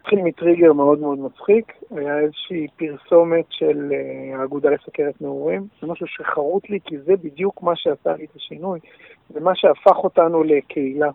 התחיל 0.00 0.22
מטריגר 0.22 0.72
מאוד 0.72 1.00
מאוד 1.00 1.18
מצחיק, 1.18 1.72
היה 1.90 2.18
איזושהי 2.18 2.66
פרסומת 2.76 3.44
של 3.50 3.92
אה, 3.92 4.40
האגודה 4.40 4.70
לסכרת 4.70 5.22
נעורים, 5.22 5.66
זה 5.80 5.86
משהו 5.86 6.06
שחרוט 6.06 6.70
לי 6.70 6.78
כי 6.84 6.98
זה 6.98 7.16
בדיוק 7.16 7.62
מה 7.62 7.76
שעשה 7.76 8.12
לי 8.12 8.24
את 8.24 8.36
השינוי, 8.36 8.80
זה 9.30 9.40
מה 9.40 9.54
שהפך 9.54 9.96
אותנו 9.96 10.42
לקהילה. 10.42 11.10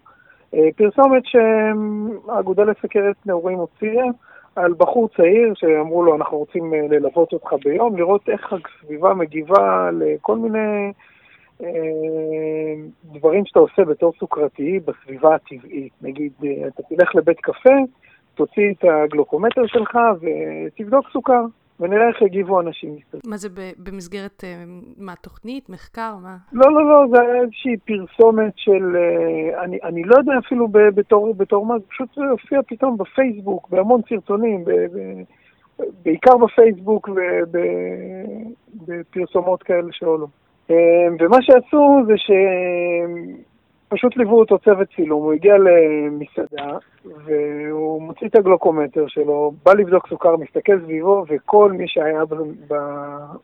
אה, 0.54 0.68
פרסומת 0.75 1.24
שהאגודה 1.25 2.64
לסכרת 2.64 3.16
נעורים 3.25 3.58
הוציאה, 3.58 4.06
על 4.55 4.74
בחור 4.77 5.09
צעיר 5.17 5.53
שאמרו 5.55 6.03
לו, 6.03 6.15
אנחנו 6.15 6.38
רוצים 6.38 6.74
אה, 6.74 6.79
ללוות 6.89 7.33
אותך 7.33 7.53
ביום, 7.63 7.97
לראות 7.97 8.29
איך 8.29 8.53
הסביבה 8.53 9.13
מגיבה 9.13 9.89
לכל 9.93 10.38
מיני 10.38 10.91
אה, 11.63 11.67
דברים 13.03 13.45
שאתה 13.45 13.59
עושה 13.59 13.85
בתור 13.85 14.13
סוכרתי 14.19 14.79
בסביבה 14.85 15.35
הטבעית. 15.35 15.93
נגיד, 16.01 16.31
אה, 16.43 16.67
אתה 16.67 16.83
תלך 16.83 17.15
לבית 17.15 17.39
קפה, 17.39 17.75
תוציא 18.35 18.71
את 18.71 18.83
הגלוקומטר 18.83 19.65
שלך 19.65 19.97
ותבדוק 20.21 21.09
סוכר. 21.13 21.45
ונראה 21.79 22.08
איך 22.08 22.22
יגיבו 22.22 22.62
אנשים 22.62 22.96
מה 23.25 23.38
זה 23.38 23.50
במסגרת, 23.77 24.44
אה, 24.44 24.63
מה, 24.98 25.15
תוכנית, 25.15 25.70
מחקר, 25.70 26.15
מה? 26.24 26.38
לא, 26.53 26.72
לא, 26.72 26.89
לא, 26.89 27.05
זה 27.12 27.22
היה 27.22 27.41
איזושהי 27.41 27.77
פרסומת 27.77 28.53
של, 28.55 28.96
אה, 28.96 29.63
אני, 29.63 29.77
אני 29.84 30.03
לא 30.03 30.15
יודע 30.17 30.34
אפילו 30.46 30.67
בתור, 30.67 31.34
בתור 31.34 31.65
מה, 31.65 31.79
זה 31.79 31.86
פשוט 31.89 32.17
הופיע 32.32 32.60
פתאום 32.67 32.98
בפייסבוק, 32.98 33.70
בהמון 33.70 34.01
סרטונים, 34.10 34.65
ב, 34.65 34.72
ב, 34.72 35.00
בעיקר 36.03 36.38
בפייסבוק 36.38 37.10
ובפרסומות 38.88 39.63
כאלה 39.63 39.88
שעולו. 39.91 40.27
אה, 40.72 40.75
ומה 41.20 41.38
שעשו 41.41 42.00
זה 42.08 42.13
ש... 42.17 42.32
פשוט 43.88 44.18
ליוו 44.18 44.39
אותו 44.39 44.60
צוות 44.60 44.88
צילום, 44.96 45.24
הוא 45.24 45.34
הגיע 45.34 45.56
למסעדה, 45.58 46.77
והוא 47.06 48.01
מוציא 48.01 48.27
את 48.27 48.36
הגלוקומטר 48.36 49.08
שלו, 49.08 49.54
בא 49.65 49.74
לבדוק 49.74 50.08
סוכר, 50.08 50.36
מסתכל 50.38 50.80
סביבו, 50.84 51.25
וכל 51.27 51.72
מי 51.72 51.88
שהיה 51.88 52.22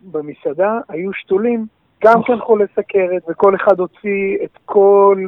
במסעדה 0.02 0.80
היו 0.90 1.14
שתולים, 1.14 1.66
גם 2.04 2.24
כן 2.24 2.40
חולי 2.40 2.66
סכרת, 2.76 3.24
וכל 3.30 3.56
אחד 3.56 3.80
הוציא 3.80 4.38
את 4.44 4.58
כל, 4.66 5.26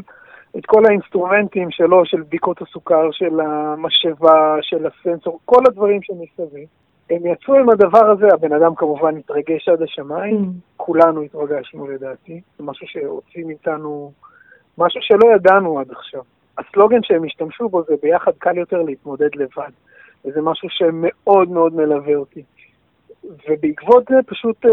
את 0.58 0.65
כל 0.65 0.86
האינסטרומנטים 0.86 1.72
שלו, 1.72 2.05
של 2.05 2.22
בדיקות 2.22 2.62
הסוכר, 2.62 3.12
של 3.12 3.39
המשאבה, 3.39 4.58
של 4.62 4.86
הסנסור, 4.88 5.39
כל 5.46 5.63
הדברים 5.67 6.00
שמסביב. 6.01 6.67
הם 7.10 7.25
יצאו 7.25 7.55
עם 7.55 7.70
הדבר 7.70 8.05
הזה, 8.12 8.27
הבן 8.34 8.53
אדם 8.53 8.75
כמובן 8.75 9.17
התרגש 9.17 9.70
עד 9.70 9.82
השמיים, 9.82 10.36
mm. 10.36 10.62
כולנו 10.77 11.22
התרגשנו 11.22 11.88
לדעתי, 11.88 12.41
זה 12.58 12.63
משהו 12.63 12.88
שהוציא 12.88 13.46
מאיתנו... 13.46 14.12
משהו 14.77 15.01
שלא 15.01 15.36
ידענו 15.36 15.80
עד 15.80 15.92
עכשיו. 15.92 16.22
הסלוגן 16.58 17.03
שהם 17.03 17.24
השתמשו 17.24 17.70
בו 17.70 17.84
זה 17.84 17.94
ביחד 18.01 18.32
קל 18.38 18.58
יותר 18.58 18.82
להתמודד 18.82 19.36
לבד, 19.36 19.72
וזה 20.25 20.42
משהו 20.42 20.70
שמאוד 20.70 21.50
מאוד 21.50 21.75
מלווה 21.75 22.15
אותי. 22.15 22.44
ובעקבות 23.50 24.03
זה 24.10 24.15
פשוט 24.25 24.65
אה, 24.65 24.72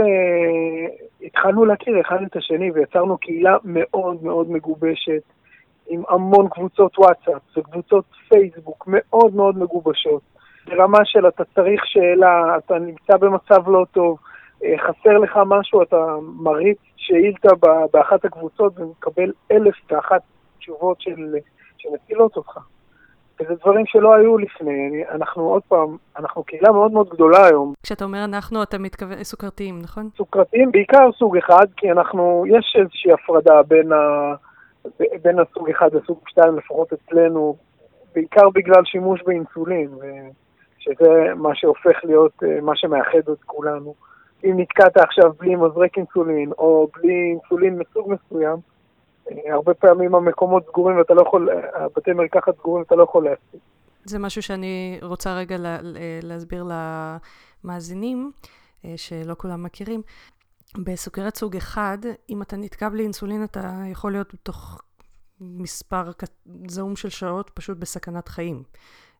התחלנו 1.23 1.64
להכיר 1.64 2.00
אחד 2.00 2.23
את 2.23 2.37
השני 2.37 2.71
ויצרנו 2.71 3.19
קהילה 3.19 3.57
מאוד 3.64 4.25
מאוד 4.25 4.50
מגובשת, 4.50 5.23
עם 5.88 6.02
המון 6.09 6.49
קבוצות 6.49 6.99
וואטסאפ 6.99 7.42
וקבוצות 7.57 8.04
פייסבוק 8.28 8.85
מאוד 8.87 9.35
מאוד 9.35 9.59
מגובשות. 9.59 10.23
ברמה 10.66 10.99
של 11.04 11.28
אתה 11.28 11.45
צריך 11.54 11.87
שאלה, 11.87 12.57
אתה 12.57 12.78
נמצא 12.78 13.16
במצב 13.16 13.69
לא 13.69 13.85
טוב, 13.92 14.19
חסר 14.78 15.18
לך 15.18 15.38
משהו, 15.46 15.82
אתה 15.82 16.16
מריץ 16.22 16.78
שאילתה 16.96 17.48
באחת 17.92 18.24
הקבוצות 18.24 18.80
ומקבל 18.80 19.32
אלף 19.52 19.74
ואחת 19.90 20.22
תשובות 20.58 21.00
של, 21.00 21.36
שמצילות 21.78 22.36
אותך. 22.36 22.58
וזה 23.40 23.54
דברים 23.54 23.86
שלא 23.86 24.14
היו 24.14 24.38
לפני. 24.38 25.04
אנחנו 25.10 25.42
עוד 25.42 25.62
פעם, 25.68 25.96
אנחנו 26.16 26.42
קהילה 26.42 26.72
מאוד 26.72 26.92
מאוד 26.92 27.08
גדולה 27.08 27.46
היום. 27.46 27.72
כשאתה 27.82 28.04
אומר 28.04 28.24
אנחנו, 28.24 28.62
אתה 28.62 28.78
מתכוון 28.78 29.24
סוכרתיים, 29.24 29.78
נכון? 29.82 30.08
סוכרתיים, 30.16 30.72
בעיקר 30.72 31.12
סוג 31.18 31.36
אחד, 31.36 31.66
כי 31.76 31.90
אנחנו, 31.90 32.44
יש 32.48 32.76
איזושהי 32.80 33.12
הפרדה 33.12 33.62
בין, 33.62 33.92
ה, 33.92 34.34
בין 35.22 35.38
הסוג 35.38 35.70
אחד 35.70 35.94
לסוג 35.94 36.18
שתיים, 36.28 36.56
לפחות 36.56 36.92
אצלנו, 36.92 37.56
בעיקר 38.14 38.50
בגלל 38.54 38.84
שימוש 38.84 39.22
באינסולין, 39.26 39.88
שזה 40.78 41.34
מה 41.36 41.54
שהופך 41.54 42.04
להיות, 42.04 42.32
אה, 42.42 42.60
מה 42.60 42.72
שמאחד 42.76 43.18
את 43.32 43.42
כולנו. 43.46 43.94
אם 44.44 44.61
נתקעת 44.61 44.97
עכשיו 44.97 45.32
בלי 45.38 45.56
מזרק 45.56 45.99
אינסולין, 45.99 46.52
או 46.59 46.88
בלי 46.97 47.32
אינסולין 47.32 47.78
מסוג 47.78 48.12
מסוים, 48.12 48.56
אה, 49.30 49.54
הרבה 49.54 49.75
פעמים 49.75 50.14
המקומות 50.14 50.66
סגורים 50.66 50.99
ואתה 50.99 51.14
לא 51.14 51.23
יכול, 51.23 51.49
הבתי 51.75 52.12
מרקחת 52.12 52.56
סגורים 52.59 52.82
ואתה 52.82 52.94
לא 52.94 53.02
יכול 53.02 53.25
להספיק. 53.25 53.61
זה 54.04 54.18
משהו 54.18 54.42
שאני 54.42 54.99
רוצה 55.02 55.35
רגע 55.35 55.56
לה, 55.56 55.78
להסביר 56.23 56.64
למאזינים. 57.64 58.30
שלא 58.97 59.35
כולם 59.38 59.62
מכירים. 59.62 60.02
בסוכרת 60.85 61.37
סוג 61.37 61.56
אחד, 61.56 61.99
אם 62.30 62.42
אתה 62.42 62.56
נתקע 62.56 62.88
בלי 62.88 63.02
אינסולין, 63.02 63.44
אתה 63.44 63.73
יכול 63.90 64.12
להיות 64.12 64.35
בתוך 64.35 64.82
מספר 65.40 66.11
זעום 66.68 66.97
של 66.97 67.09
שעות 67.09 67.50
פשוט 67.54 67.78
בסכנת 67.78 68.28
חיים. 68.28 68.62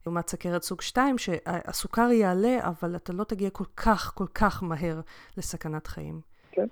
לעומת 0.07 0.29
סכרת 0.29 0.63
סוג 0.63 0.81
2, 0.81 1.19
שהסוכר 1.19 2.13
יעלה, 2.13 2.59
אבל 2.63 2.97
אתה 2.97 3.13
לא 3.13 3.25
תגיע 3.25 3.51
כל 3.51 3.65
כך, 3.77 4.13
כל 4.15 4.27
כך 4.35 4.63
מהר 4.63 5.01
לסכנת 5.39 5.87
חיים. 5.87 6.21
כן. 6.53 6.67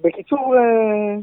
בקיצור, 0.00 0.54
אה, 0.56 1.16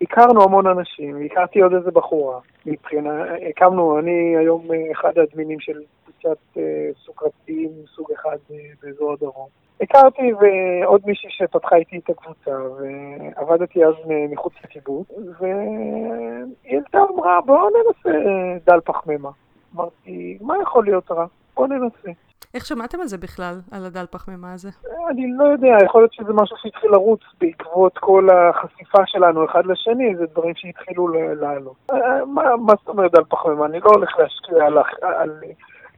הכרנו 0.00 0.42
המון 0.42 0.66
אנשים, 0.66 1.22
הכרתי 1.26 1.60
עוד 1.60 1.74
איזה 1.74 1.90
בחורה. 1.90 2.40
מבחינה, 2.66 3.24
הקמנו, 3.50 3.98
אני 3.98 4.36
היום 4.36 4.72
אה, 4.72 4.92
אחד 4.92 5.18
האדמינים 5.18 5.60
של 5.60 5.80
קבוצת 6.04 6.38
אה, 6.56 6.90
סוכרתיים 7.04 7.70
סוג 7.94 8.12
אחד 8.12 8.36
באזור 8.82 9.12
הדרום. 9.12 9.48
הכרתי 9.80 10.32
ועוד 10.32 11.00
מישהי 11.06 11.30
שפתחה 11.30 11.76
איתי 11.76 11.98
את 11.98 12.10
הקבוצה, 12.10 12.50
ועבדתי 12.50 13.84
אז 13.84 13.94
מחוץ 14.30 14.52
לקיבוץ, 14.64 15.08
והיא 15.40 16.80
אמרה, 16.96 17.40
בואו 17.40 17.68
ננסה 17.68 18.18
דל 18.66 18.80
פחמימה. 18.84 19.30
אמרתי, 19.76 20.38
מה 20.40 20.54
יכול 20.62 20.84
להיות 20.84 21.10
רע? 21.10 21.26
בואו 21.54 21.66
ננסה. 21.66 22.10
איך 22.54 22.66
שמעתם 22.66 23.00
על 23.00 23.06
זה 23.06 23.18
בכלל, 23.18 23.60
על 23.70 23.86
הדל 23.86 24.04
פחמימה 24.10 24.52
הזה? 24.52 24.68
אני 25.10 25.32
לא 25.36 25.44
יודע, 25.44 25.76
יכול 25.84 26.00
להיות 26.00 26.12
שזה 26.12 26.32
משהו 26.32 26.56
שהתחיל 26.62 26.90
לרוץ 26.90 27.20
בעקבות 27.40 27.98
כל 27.98 28.28
החשיפה 28.30 29.02
שלנו 29.06 29.44
אחד 29.44 29.66
לשני, 29.66 30.16
זה 30.16 30.26
דברים 30.26 30.54
שהתחילו 30.56 31.08
לעלות. 31.08 31.76
אה, 31.92 32.24
מה, 32.24 32.56
מה 32.56 32.72
זאת 32.78 32.88
אומרת 32.88 33.12
דל 33.12 33.24
פחמימה? 33.28 33.66
אני 33.66 33.80
לא 33.80 33.90
הולך 33.90 34.18
להשקיע 34.18 34.66
על, 34.66 34.78
על 35.02 35.30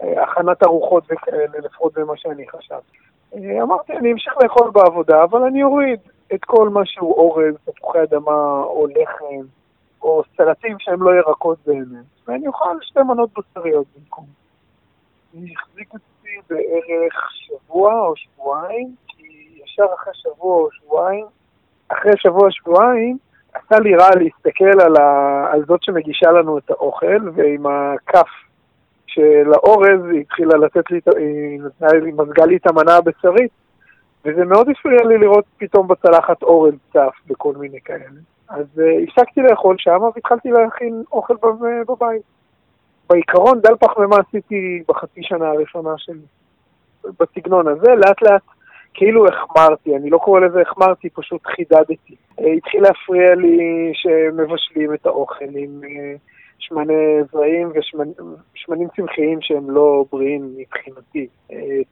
אה, 0.02 0.22
הכנת 0.22 0.62
ארוחות 0.62 1.04
וכאלה, 1.10 1.58
לפחות 1.64 1.98
במה 1.98 2.16
שאני 2.16 2.48
חשבתי. 2.48 2.96
אה, 3.34 3.62
אמרתי, 3.62 3.92
אני 3.92 4.12
אמשיך 4.12 4.34
לאכול 4.42 4.70
בעבודה, 4.70 5.22
אבל 5.22 5.42
אני 5.42 5.62
אוריד 5.62 6.00
את 6.34 6.44
כל 6.44 6.68
מה 6.68 6.80
שהוא 6.84 7.14
אורז, 7.14 7.54
תפוחי 7.64 8.02
אדמה 8.02 8.62
או 8.64 8.86
לחם, 8.86 9.46
או 10.04 10.22
סלטים 10.36 10.76
שהם 10.78 11.02
לא 11.02 11.10
ירקות 11.14 11.58
באמת, 11.66 12.04
ואני 12.28 12.46
אוכל 12.46 12.76
שתי 12.82 13.00
מנות 13.02 13.30
בשריות 13.38 13.86
במקום. 13.96 14.26
אני 15.34 15.54
אחזיק 15.56 15.92
אותי 15.92 16.36
בערך 16.50 17.30
שבוע 17.32 18.00
או 18.00 18.16
שבועיים, 18.16 18.94
כי 19.08 19.60
ישר 19.64 19.86
אחרי 19.94 20.12
שבוע 20.14 20.56
או 20.56 20.68
שבועיים, 20.72 21.26
אחרי 21.88 22.12
שבוע-שבועיים, 22.16 23.18
עשה 23.54 23.78
לי 23.78 23.96
רע 23.96 24.08
להסתכל 24.16 24.80
על, 24.80 24.96
ה... 24.96 25.46
על 25.52 25.64
זאת 25.66 25.82
שמגישה 25.82 26.30
לנו 26.30 26.58
את 26.58 26.70
האוכל, 26.70 27.28
ועם 27.34 27.66
הכף 27.66 28.28
של 29.06 29.52
האורז 29.54 30.10
היא 30.10 30.20
התחילה 30.20 30.56
לתת 30.56 30.90
לי, 30.90 31.00
היא 31.16 32.12
מזגה 32.16 32.46
לי 32.46 32.56
את 32.56 32.66
המנה 32.66 32.96
הבשרית, 32.96 33.50
וזה 34.24 34.44
מאוד 34.44 34.68
הפריע 34.68 35.04
לי 35.04 35.18
לראות 35.18 35.44
פתאום 35.58 35.88
בצלחת 35.88 36.42
אורז 36.42 36.74
צף 36.92 37.14
וכל 37.30 37.52
מיני 37.56 37.80
כאלה. 37.80 38.20
אז 38.48 38.66
uh, 38.76 39.02
הפסקתי 39.02 39.40
לאכול 39.40 39.76
שם 39.78 40.02
והתחלתי 40.14 40.50
להכין 40.50 41.02
אוכל 41.12 41.34
בבית. 41.88 42.22
בעיקרון 43.10 43.60
דל 43.60 43.76
פחמימה 43.80 44.16
עשיתי 44.28 44.82
בחצי 44.88 45.22
שנה 45.22 45.48
הראשונה 45.48 45.90
שלי. 45.96 46.26
בסגנון 47.20 47.68
הזה, 47.68 47.94
לאט 47.94 48.22
לאט 48.22 48.42
כאילו 48.94 49.26
החמרתי, 49.28 49.96
אני 49.96 50.10
לא 50.10 50.18
קורא 50.18 50.40
לזה 50.40 50.60
החמרתי, 50.60 51.10
פשוט 51.10 51.46
חידדתי. 51.46 52.14
Uh, 52.40 52.42
התחיל 52.56 52.82
להפריע 52.82 53.34
לי 53.34 53.92
שמבשלים 53.94 54.94
את 54.94 55.06
האוכל 55.06 55.56
עם 55.56 55.80
uh, 55.82 56.18
שמני 56.58 57.22
זרעים 57.32 57.72
ושמנים 58.54 58.88
צמחיים 58.96 59.38
שהם 59.40 59.70
לא 59.70 60.04
בריאים 60.12 60.54
מבחינתי. 60.56 61.26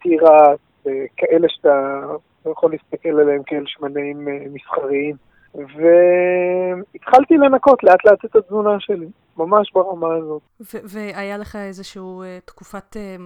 תירס, 0.02 0.59
uh, 0.87 0.90
כאלה 1.16 1.49
שאתה 1.49 2.00
יכול 2.47 2.71
להסתכל 2.71 3.21
עליהם 3.21 3.42
כאל 3.42 3.64
שמנים 3.66 4.28
מסחריים. 4.52 5.32
והתחלתי 5.54 7.35
לנקות 7.35 7.85
לאט 7.85 8.05
לאט 8.05 8.24
את 8.24 8.37
התזונה 8.37 8.81
שלי, 8.81 9.07
ממש 9.37 9.72
ברמה 9.72 10.14
הזאת. 10.14 10.42
והיה 10.85 11.38
לך 11.38 11.57
איזושהי 11.57 12.03
uh, 12.03 12.44
תקופת 12.44 12.96
uh, 12.96 13.20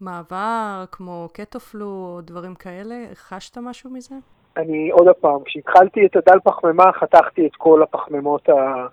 מעבר, 0.00 0.84
כמו 0.92 1.28
קטופלו 1.32 1.86
או 1.86 2.20
דברים 2.20 2.54
כאלה? 2.54 2.94
חשת 3.14 3.58
משהו 3.58 3.90
מזה? 3.90 4.14
אני 4.56 4.90
עוד 4.90 5.08
פעם, 5.20 5.44
כשהתחלתי 5.44 6.06
את 6.06 6.16
הדל 6.16 6.38
פחמימה, 6.44 6.92
חתכתי 6.92 7.46
את 7.46 7.56
כל 7.56 7.82
הפחמימות 7.82 8.48
ה... 8.48 8.86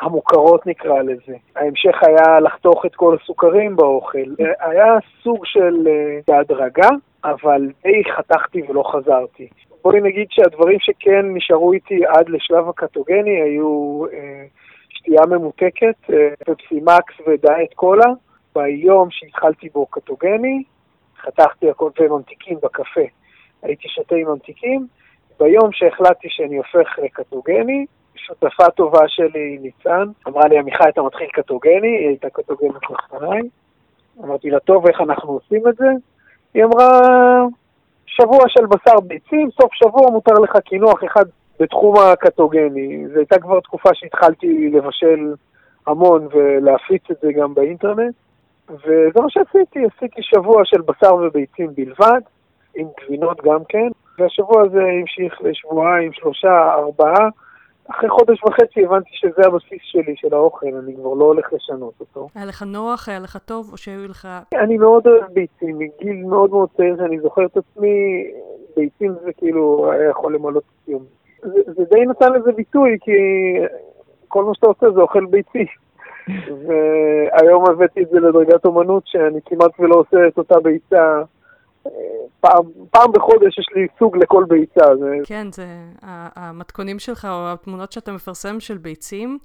המוכרות 0.00 0.66
נקרא 0.66 1.02
לזה. 1.02 1.36
ההמשך 1.56 1.96
היה 2.02 2.40
לחתוך 2.40 2.86
את 2.86 2.94
כל 2.94 3.16
הסוכרים 3.20 3.76
באוכל. 3.76 4.34
היה 4.60 4.94
סוג 5.22 5.44
של 5.44 5.88
בהדרגה, 6.28 6.88
אבל 7.24 7.66
די 7.82 8.02
חתכתי 8.16 8.62
ולא 8.68 8.82
חזרתי. 8.92 9.48
בואי 9.82 10.00
נגיד 10.00 10.26
שהדברים 10.30 10.78
שכן 10.80 11.34
נשארו 11.34 11.72
איתי 11.72 12.06
עד 12.06 12.28
לשלב 12.28 12.68
הקטוגני 12.68 13.42
היו 13.42 14.04
אה, 14.12 14.44
שתייה 14.88 15.22
ממותקת, 15.28 16.10
אה, 16.12 16.28
פפסי 16.46 16.80
מקס 16.82 17.14
ודיאט 17.26 17.74
קולה. 17.74 18.12
ביום 18.54 19.08
שהתחלתי 19.10 19.68
בו 19.68 19.86
קטוגני, 19.86 20.62
חתכתי 21.20 21.70
הכל 21.70 21.90
וממתיקים 22.00 22.58
בקפה. 22.62 23.00
הייתי 23.62 23.88
שותה 23.88 24.14
עם 24.14 24.28
ממתיקים. 24.28 24.86
ביום 25.40 25.72
שהחלטתי 25.72 26.28
שאני 26.30 26.56
הופך 26.56 26.98
לקטוגני, 27.04 27.86
שותפה 28.16 28.70
טובה 28.70 29.08
שלי, 29.08 29.58
ניצן, 29.60 30.04
אמרה 30.28 30.48
לי, 30.48 30.58
עמיחי, 30.58 30.88
אתה 30.88 31.02
מתחיל 31.02 31.26
קטוגני, 31.32 31.96
היא 31.98 32.08
הייתה 32.08 32.30
קטוגנית 32.30 32.82
לפניי. 32.90 33.40
אמרתי 34.24 34.50
לה, 34.50 34.60
טוב, 34.60 34.86
איך 34.86 35.00
אנחנו 35.00 35.32
עושים 35.32 35.68
את 35.68 35.76
זה? 35.76 35.86
היא 36.54 36.64
אמרה, 36.64 36.90
שבוע 38.08 38.48
של 38.48 38.66
בשר 38.66 39.00
ביצים, 39.00 39.48
סוף 39.60 39.74
שבוע 39.74 40.10
מותר 40.10 40.34
לך 40.34 40.56
קינוח 40.56 41.04
אחד 41.04 41.24
בתחום 41.60 41.94
הקטוגני. 41.98 43.08
זו 43.08 43.18
הייתה 43.18 43.38
כבר 43.38 43.60
תקופה 43.60 43.90
שהתחלתי 43.94 44.70
לבשל 44.70 45.34
המון 45.86 46.28
ולהפיץ 46.32 47.02
את 47.10 47.16
זה 47.22 47.32
גם 47.32 47.54
באינטרנט. 47.54 48.14
וזה 48.70 49.20
מה 49.20 49.30
שעשיתי, 49.30 49.78
עשיתי 49.96 50.22
שבוע 50.22 50.62
של 50.64 50.80
בשר 50.80 51.14
וביצים 51.14 51.70
בלבד, 51.74 52.20
עם 52.76 52.86
גבינות 53.00 53.40
גם 53.44 53.64
כן, 53.68 53.88
והשבוע 54.18 54.62
הזה 54.62 54.82
המשיך 55.00 55.38
לשבועיים, 55.40 56.12
שלושה, 56.12 56.74
ארבעה. 56.74 57.28
אחרי 57.90 58.08
חודש 58.10 58.44
וחצי 58.44 58.84
הבנתי 58.84 59.10
שזה 59.12 59.46
הבסיס 59.46 59.80
שלי, 59.82 60.14
של 60.16 60.34
האוכל, 60.34 60.66
אני 60.66 60.94
כבר 60.96 61.14
לא 61.14 61.24
הולך 61.24 61.52
לשנות 61.52 61.94
אותו. 62.00 62.28
היה 62.34 62.44
לך 62.44 62.62
נוח, 62.62 63.08
היה 63.08 63.18
לך 63.18 63.36
טוב, 63.36 63.68
או 63.72 63.76
שהיו 63.76 64.08
לך... 64.08 64.28
אני 64.54 64.78
מאוד 64.78 65.06
אוהב 65.06 65.32
ביצים, 65.32 65.78
מגיל 65.78 66.24
מאוד 66.26 66.50
מאוד 66.50 66.68
צעיר 66.76 66.96
שאני 66.96 67.20
זוכר 67.20 67.44
את 67.44 67.56
עצמי, 67.56 68.24
ביצים 68.76 69.14
זה 69.24 69.32
כאילו 69.32 69.92
היה 69.92 70.10
יכול 70.10 70.34
למלות 70.34 70.62
את 70.82 70.88
יום. 70.88 71.02
זה, 71.42 71.60
זה 71.66 71.84
די 71.90 72.06
נתן 72.06 72.32
לזה 72.32 72.52
ביטוי, 72.52 72.98
כי 73.00 73.12
כל 74.28 74.44
מה 74.44 74.54
שאתה 74.54 74.66
עושה 74.66 74.90
זה 74.90 75.00
אוכל 75.00 75.26
ביצי. 75.26 75.66
והיום 76.66 77.64
הבאתי 77.70 78.02
את 78.02 78.08
זה 78.10 78.20
לדרגת 78.20 78.64
אומנות, 78.64 79.02
שאני 79.06 79.40
כמעט 79.46 79.70
ולא 79.78 79.94
עושה 79.94 80.28
את 80.28 80.38
אותה 80.38 80.60
ביצה. 80.60 81.22
פעם, 82.40 82.64
פעם 82.90 83.12
בחודש 83.12 83.58
יש 83.58 83.66
לי 83.74 83.86
סוג 83.98 84.16
לכל 84.16 84.44
ביצה. 84.48 84.96
זה... 84.96 85.16
כן, 85.24 85.46
זה 85.52 85.66
המתכונים 86.36 86.98
שלך 86.98 87.24
או 87.24 87.52
התמונות 87.52 87.92
שאתה 87.92 88.12
מפרסם 88.12 88.60
של 88.60 88.78
ביצים. 88.78 89.38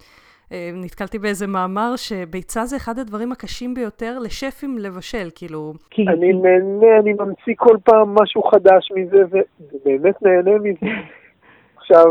אה, 0.51 0.69
נתקלתי 0.73 1.19
באיזה 1.19 1.47
מאמר 1.47 1.95
שביצה 1.95 2.65
זה 2.65 2.77
אחד 2.77 2.99
הדברים 2.99 3.31
הקשים 3.31 3.73
ביותר 3.73 4.19
לשפים 4.19 4.77
לבשל, 4.77 5.27
כאילו... 5.35 5.73
אני 5.99 6.33
נהנה, 6.33 6.99
אני 6.99 7.13
ממציא 7.13 7.53
כל 7.57 7.77
פעם 7.83 8.15
משהו 8.15 8.43
חדש 8.43 8.91
מזה, 8.95 9.23
ובאמת 9.59 10.21
נהנה 10.21 10.57
מזה. 10.59 10.85
עכשיו, 11.77 12.05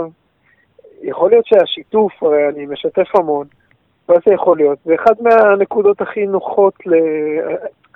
יכול 1.02 1.30
להיות 1.30 1.46
שהשיתוף, 1.46 2.22
הרי 2.22 2.48
אני 2.48 2.66
משתף 2.66 3.16
המון, 3.16 3.46
מה 4.08 4.14
זה 4.26 4.35
יכול 4.35 4.56
להיות? 4.56 4.78
זה 4.85 4.94
אחד 4.94 5.14
מהנקודות 5.20 6.00
הכי 6.00 6.26
נוחות 6.26 6.74
ל... 6.87 6.92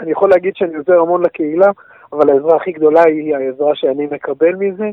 אני 0.00 0.10
יכול 0.10 0.30
להגיד 0.30 0.56
שאני 0.56 0.74
עוזר 0.74 1.00
המון 1.00 1.24
לקהילה, 1.24 1.70
אבל 2.12 2.30
העזרה 2.30 2.56
הכי 2.56 2.72
גדולה 2.72 3.02
היא 3.04 3.36
העזרה 3.36 3.74
שאני 3.74 4.06
מקבל 4.06 4.54
מזה, 4.54 4.90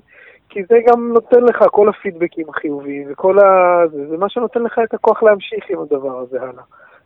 כי 0.49 0.63
זה 0.69 0.79
גם 0.87 1.13
נותן 1.13 1.43
לך 1.43 1.65
כל 1.71 1.89
הפידבקים 1.89 2.49
החיוביים, 2.49 3.07
וכל 3.11 3.39
ה... 3.39 3.81
זה, 3.91 4.07
זה 4.07 4.17
מה 4.17 4.29
שנותן 4.29 4.63
לך 4.63 4.79
את 4.83 4.93
הכוח 4.93 5.23
להמשיך 5.23 5.69
עם 5.69 5.79
הדבר 5.79 6.19
הזה 6.19 6.41
הלאה, 6.41 6.63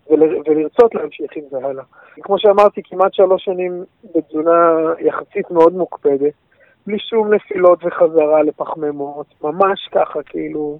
ול... 0.10 0.24
ולרצות 0.46 0.96
להמשיך 0.96 1.32
עם 1.36 1.44
זה 1.52 1.58
הלאה. 1.58 1.84
כמו 2.22 2.40
שאמרתי, 2.40 2.82
כמעט 2.84 3.14
שלוש 3.14 3.46
שנים 3.46 3.84
בתזונה 4.16 4.76
יחסית 5.00 5.52
מאוד 5.52 5.74
מוקפדת, 5.74 6.34
בלי 6.88 7.00
שום 7.00 7.34
נפילות 7.34 7.80
וחזרה 7.86 8.44
לפחמימות, 8.44 9.26
ממש 9.44 9.90
ככה, 9.92 10.24
כאילו, 10.24 10.80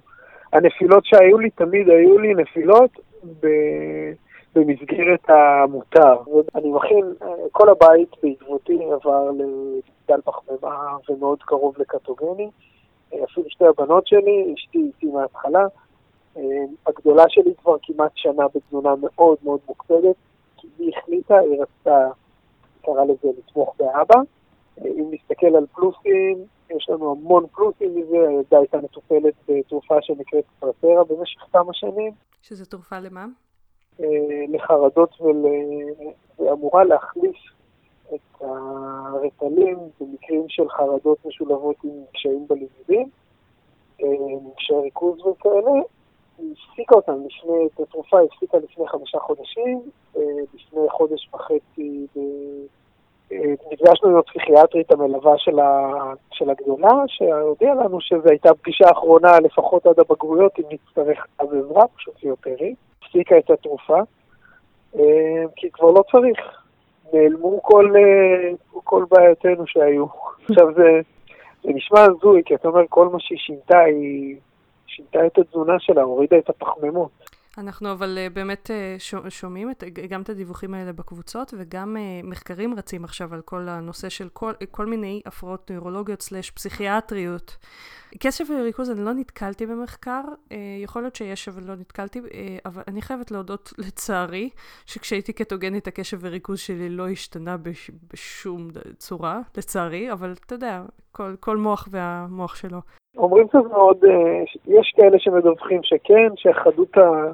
הנפילות 0.52 1.04
שהיו 1.04 1.38
לי, 1.38 1.50
תמיד 1.50 1.88
היו 1.88 2.18
לי 2.18 2.34
נפילות 2.34 2.90
ב... 3.42 3.46
במסגרת 4.58 5.30
המותר. 5.30 6.16
אני 6.54 6.70
מכין, 6.70 7.14
כל 7.52 7.68
הבית 7.68 8.08
בעקבותי 8.22 8.78
עבר 8.92 9.30
לדל 9.30 10.20
פחמימה 10.24 10.96
ומאוד 11.08 11.42
קרוב 11.42 11.74
לקטוגני. 11.78 12.50
אפילו 13.08 13.50
שתי 13.50 13.64
הבנות 13.64 14.06
שלי, 14.06 14.54
אשתי 14.54 14.78
איתי 14.78 15.06
מההתחלה. 15.06 15.64
הגדולה 16.86 17.24
שלי 17.28 17.54
כבר 17.62 17.76
כמעט 17.82 18.12
שנה 18.14 18.44
בתזונה 18.54 18.94
מאוד 18.96 19.38
מאוד 19.44 19.60
מוקפדת, 19.68 20.16
כי 20.56 20.68
היא 20.78 20.92
החליטה, 20.96 21.38
היא 21.38 21.60
רצתה, 21.62 22.08
קרא 22.82 23.04
לזה 23.04 23.28
לתמוך 23.38 23.74
באבא, 23.78 24.20
אם 24.84 25.10
נסתכל 25.10 25.56
על 25.56 25.66
פלוסים, 25.74 26.38
יש 26.76 26.88
לנו 26.88 27.10
המון 27.10 27.46
פלוסים 27.46 27.94
מזה, 27.94 28.28
הילדה 28.28 28.58
הייתה 28.58 28.78
מטופלת 28.78 29.34
בתרופה 29.48 29.94
שנקראת 30.02 30.44
פרסרה 30.58 31.04
במשך 31.04 31.40
כמה 31.52 31.72
שנים. 31.74 32.12
שזה 32.42 32.66
תרופה 32.66 32.98
למה? 32.98 33.26
לחרדות. 34.48 35.10
ואמורה 36.38 36.84
להחליף 36.84 37.36
את 38.14 38.40
הרטלין 38.40 39.78
במקרים 40.00 40.44
של 40.48 40.68
חרדות 40.68 41.18
משולבות 41.26 41.76
עם 41.84 41.90
קשיים 42.14 42.46
בלימודים, 42.48 43.08
קשיי 44.56 44.76
ריכוז 44.82 45.26
וכאלה. 45.26 45.70
היא 46.38 46.52
הפסיקה 46.52 46.94
אותם 46.94 47.12
לפני, 47.26 47.66
את 47.66 47.80
התרופה 47.80 48.18
הפסיקה 48.20 48.58
לפני 48.58 48.88
חמישה 48.88 49.18
חודשים, 49.18 49.82
לפני 50.54 50.90
חודש 50.90 51.28
וחצי 51.34 52.06
נפגשנו 53.72 54.08
עם 54.08 54.16
הפסיכיאטרית 54.16 54.92
המלווה 54.92 55.38
של, 55.38 55.58
ה, 55.58 55.92
של 56.32 56.50
הגדולה, 56.50 56.92
שהודיעה 57.06 57.74
לנו 57.74 58.00
שזו 58.00 58.28
הייתה 58.28 58.54
פגישה 58.54 58.84
אחרונה 58.92 59.40
לפחות 59.40 59.86
עד 59.86 60.00
הבגרויות, 60.00 60.52
אם 60.58 60.64
נצטרך 60.70 61.26
אז 61.38 61.48
עזרה, 61.54 61.84
פשוט 61.96 62.22
יותר 62.22 62.54
היא. 62.58 62.74
הפסיקה 63.02 63.38
את 63.38 63.50
התרופה, 63.50 63.98
כי 65.56 65.70
כבר 65.72 65.90
לא 65.90 66.02
צריך. 66.10 66.38
נעלמו 67.12 67.62
כל, 67.62 67.94
כל 68.84 69.04
בעיותינו 69.10 69.66
שהיו. 69.66 70.06
עכשיו 70.48 70.74
זה, 70.74 71.00
זה 71.62 71.70
נשמע 71.74 72.00
הזוי, 72.00 72.42
כי 72.46 72.54
אתה 72.54 72.68
אומר, 72.68 72.82
כל 72.88 73.08
מה 73.08 73.20
שהיא 73.20 73.38
שינתה, 73.38 73.78
היא 73.78 74.36
שינתה 74.86 75.26
את 75.26 75.38
התזונה 75.38 75.78
שלה, 75.78 76.02
הורידה 76.02 76.38
את 76.38 76.50
הפחמימות. 76.50 77.10
אנחנו 77.58 77.92
אבל 77.92 78.18
באמת 78.32 78.70
שומעים 79.28 79.70
את, 79.70 79.84
גם 80.08 80.22
את 80.22 80.28
הדיווחים 80.28 80.74
האלה 80.74 80.92
בקבוצות, 80.92 81.54
וגם 81.58 81.96
מחקרים 82.24 82.74
רצים 82.74 83.04
עכשיו 83.04 83.34
על 83.34 83.40
כל 83.40 83.68
הנושא 83.68 84.08
של 84.08 84.28
כל, 84.28 84.52
כל 84.70 84.86
מיני 84.86 85.22
הפרעות 85.26 85.70
נוירולוגיות 85.70 86.22
סלש 86.22 86.50
פסיכיאטריות. 86.50 87.56
קשב 88.20 88.44
וריכוז, 88.50 88.90
אני 88.90 89.04
לא 89.04 89.12
נתקלתי 89.12 89.66
במחקר, 89.66 90.20
יכול 90.82 91.02
להיות 91.02 91.14
שיש, 91.16 91.48
אבל 91.48 91.62
לא 91.62 91.74
נתקלתי, 91.74 92.20
אבל 92.66 92.82
אני 92.88 93.02
חייבת 93.02 93.30
להודות 93.30 93.72
לצערי, 93.86 94.50
שכשהייתי 94.86 95.32
קטוגנית 95.32 95.86
הקשב 95.86 96.18
וריכוז 96.20 96.58
שלי 96.58 96.88
לא 96.90 97.08
השתנה 97.08 97.56
בש, 97.56 97.90
בשום 98.12 98.68
צורה, 98.96 99.40
לצערי, 99.56 100.12
אבל 100.12 100.32
אתה 100.46 100.54
יודע, 100.54 100.82
כל, 101.12 101.34
כל 101.40 101.56
מוח 101.56 101.88
והמוח 101.90 102.54
שלו. 102.54 102.78
אומרים 103.16 103.46
שזה 103.48 103.68
מאוד, 103.68 103.96
יש 104.66 104.92
כאלה 104.96 105.18
שמדווחים 105.18 105.80
שכן, 105.82 106.28
שהחדות, 106.36 106.96
ה... 106.96 107.32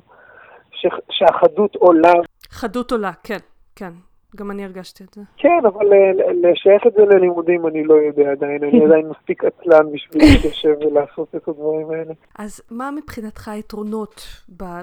שהחדות 1.11 1.75
עולה. 1.75 2.13
חדות 2.51 2.93
עולה, 2.93 3.13
כן, 3.23 3.39
כן. 3.77 3.91
גם 4.37 4.51
אני 4.51 4.65
הרגשתי 4.65 5.05
את 5.05 5.15
זה. 5.15 5.21
כן, 5.37 5.61
אבל 5.67 5.87
לשייך 6.35 6.87
את 6.87 6.93
זה 6.93 7.05
ללימודים 7.05 7.67
אני 7.67 7.85
לא 7.85 7.95
יודע 7.95 8.31
עדיין, 8.31 8.65
אני 8.65 8.85
עדיין 8.87 9.09
מספיק 9.09 9.45
עצלן 9.45 9.93
בשביל 9.93 10.23
להתיישב 10.23 10.75
ולעשות 10.81 11.35
את 11.35 11.49
הדברים 11.49 11.91
האלה. 11.91 12.13
אז 12.39 12.61
מה 12.71 12.91
מבחינתך 12.91 13.49
היתרונות 13.49 14.27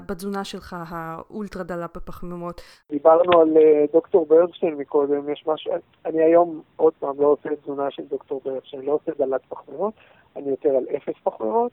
בתזונה 0.06 0.44
שלך, 0.44 0.76
האולטרה 0.88 1.62
דלה 1.62 1.86
בפחמימות? 1.96 2.60
דיברנו 2.90 3.40
על 3.40 3.48
דוקטור 3.92 4.26
ברנשטיין 4.26 4.74
מקודם, 4.74 5.32
יש 5.32 5.44
משהו, 5.46 5.72
אני 6.06 6.22
היום 6.22 6.62
עוד 6.76 6.92
פעם 6.98 7.20
לא 7.20 7.26
עושה 7.26 7.48
תזונה 7.62 7.90
של 7.90 8.02
דוקטור 8.10 8.40
ברנשטיין, 8.44 8.82
לא 8.82 8.92
עושה 8.92 9.12
דלת 9.18 9.40
פחמימות, 9.48 9.94
אני 10.36 10.50
יותר 10.50 10.68
על 10.68 10.84
אפס 10.96 11.14
פחמימות. 11.22 11.72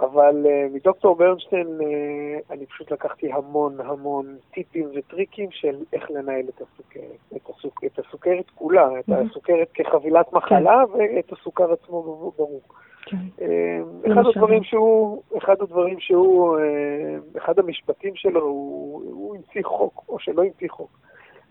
אבל 0.00 0.46
uh, 0.46 0.74
מדוקטור 0.74 1.16
ברנשטיין 1.16 1.66
uh, 1.66 2.52
אני 2.52 2.66
פשוט 2.66 2.90
לקחתי 2.90 3.32
המון 3.32 3.80
המון 3.80 4.36
טיפים 4.50 4.88
וטריקים 4.94 5.50
של 5.50 5.76
איך 5.92 6.10
לנהל 6.10 6.44
את 6.48 6.62
הסוכרת. 6.62 7.36
את, 7.36 7.50
הסוכ... 7.50 7.84
את 7.84 7.98
הסוכרת 7.98 8.50
כולה, 8.54 8.88
mm-hmm. 8.88 9.12
את 9.14 9.30
הסוכרת 9.30 9.68
כחבילת 9.74 10.32
מחלה 10.32 10.82
כן. 10.92 10.98
ואת 10.98 11.32
הסוכר 11.32 11.72
עצמו 11.72 12.32
ברור. 12.36 12.60
כן. 13.06 13.16
Uh, 13.38 14.12
אחד 14.12 14.26
הדברים 14.26 14.64
שהוא, 14.64 15.22
אחד 15.38 15.56
הדברים 15.60 16.00
שהוא, 16.00 16.58
uh, 16.58 17.38
אחד 17.38 17.58
המשפטים 17.58 18.16
שלו, 18.16 18.40
הוא, 18.40 19.02
הוא 19.12 19.36
המציא 19.36 19.62
חוק, 19.64 20.04
או 20.08 20.18
שלא 20.18 20.42
המציא 20.42 20.68
חוק. 20.70 20.90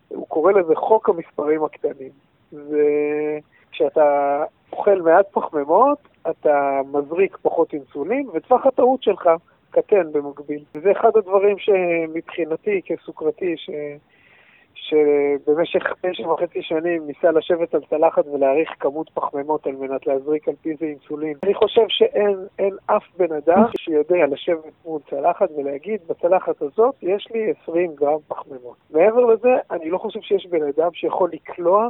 הוא 0.07 0.27
קורא 0.27 0.51
לזה 0.51 0.75
חוק 0.75 1.09
המספרים 1.09 1.63
הקטנים. 1.63 2.11
וכשאתה 2.53 4.43
אוכל 4.71 5.01
מעט 5.01 5.25
פחמימות, 5.31 5.97
אתה 6.29 6.81
מזריק 6.91 7.37
פחות 7.41 7.73
אינסולין, 7.73 8.27
וטווח 8.33 8.65
הטעות 8.65 9.03
שלך 9.03 9.29
קטן 9.69 10.11
במקביל. 10.11 10.63
וזה 10.75 10.91
אחד 10.91 11.09
הדברים 11.15 11.57
שמבחינתי 11.59 12.81
כסוכרתי, 12.85 13.57
ש... 13.57 13.69
שבמשך 14.89 15.83
תשע 16.01 16.27
וחצי 16.27 16.61
שנים 16.61 17.07
ניסה 17.07 17.31
לשבת 17.31 17.73
על 17.73 17.81
צלחת 17.89 18.27
ולהעריך 18.27 18.69
כמות 18.79 19.09
פחמימות 19.09 19.67
על 19.67 19.75
מנת 19.75 20.07
להזריק 20.07 20.47
על 20.47 20.53
פי 20.61 20.75
זה 20.79 20.85
אינסולין. 20.85 21.37
אני 21.43 21.53
חושב 21.53 21.85
שאין 21.87 22.73
אף 22.85 23.03
בן 23.17 23.35
אדם 23.35 23.63
שיודע 23.77 24.25
לשבת 24.31 24.73
מול 24.85 25.01
צלחת 25.09 25.49
ולהגיד, 25.57 26.01
בצלחת 26.07 26.61
הזאת 26.61 26.95
יש 27.01 27.27
לי 27.33 27.53
20 27.63 27.91
גרם 27.95 28.19
פחמימות. 28.27 28.75
מעבר 28.91 29.25
לזה, 29.25 29.55
אני 29.71 29.89
לא 29.89 29.97
חושב 29.97 30.21
שיש 30.21 30.45
בן 30.45 30.63
אדם 30.63 30.89
שיכול 30.93 31.29
לקלוע 31.33 31.87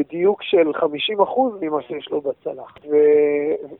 בדיוק 0.00 0.42
של 0.42 0.70
50% 0.76 0.84
ממה 1.60 1.82
שיש 1.82 2.08
לו 2.10 2.20
בצלחת. 2.20 2.80
ו... 2.90 2.96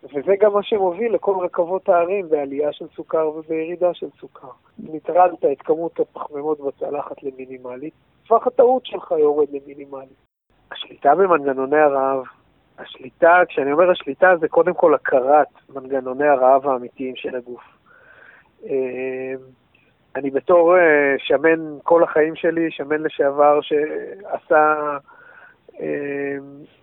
וזה 0.05 0.35
גם 0.41 0.53
מה 0.53 0.63
שמוביל 0.63 1.15
לכל 1.15 1.35
רכבות 1.45 1.89
הערים 1.89 2.29
בעלייה 2.29 2.73
של 2.73 2.87
סוכר 2.97 3.29
ובירידה 3.29 3.95
של 3.95 4.07
סוכר. 4.21 4.49
ניטרלת 4.79 5.45
את 5.53 5.63
כמות 5.63 6.01
הפחמימות 6.01 6.61
בצלחת 6.61 7.23
למינימלית, 7.23 7.95
טווח 8.29 8.47
הטעות 8.47 8.87
שלך 8.87 9.11
יורד 9.19 9.49
למינימלית. 9.53 10.31
השליטה 10.73 11.15
במנגנוני 11.15 11.79
הרעב, 11.79 12.23
השליטה, 12.79 13.41
כשאני 13.49 13.73
אומר 13.73 13.91
השליטה 13.91 14.37
זה 14.41 14.49
קודם 14.49 14.75
כל 14.75 14.95
הכרת 14.95 15.49
מנגנוני 15.75 16.29
הרעב 16.29 16.67
האמיתיים 16.67 17.17
של 17.17 17.37
הגוף. 17.37 17.63
אה, 18.67 19.35
אני 20.17 20.31
בתור 20.31 20.77
אה, 20.77 21.15
שמן 21.19 21.79
כל 21.83 22.03
החיים 22.03 22.37
שלי, 22.37 22.71
שמן 22.71 23.03
לשעבר 23.03 23.61
שעשה 23.61 24.97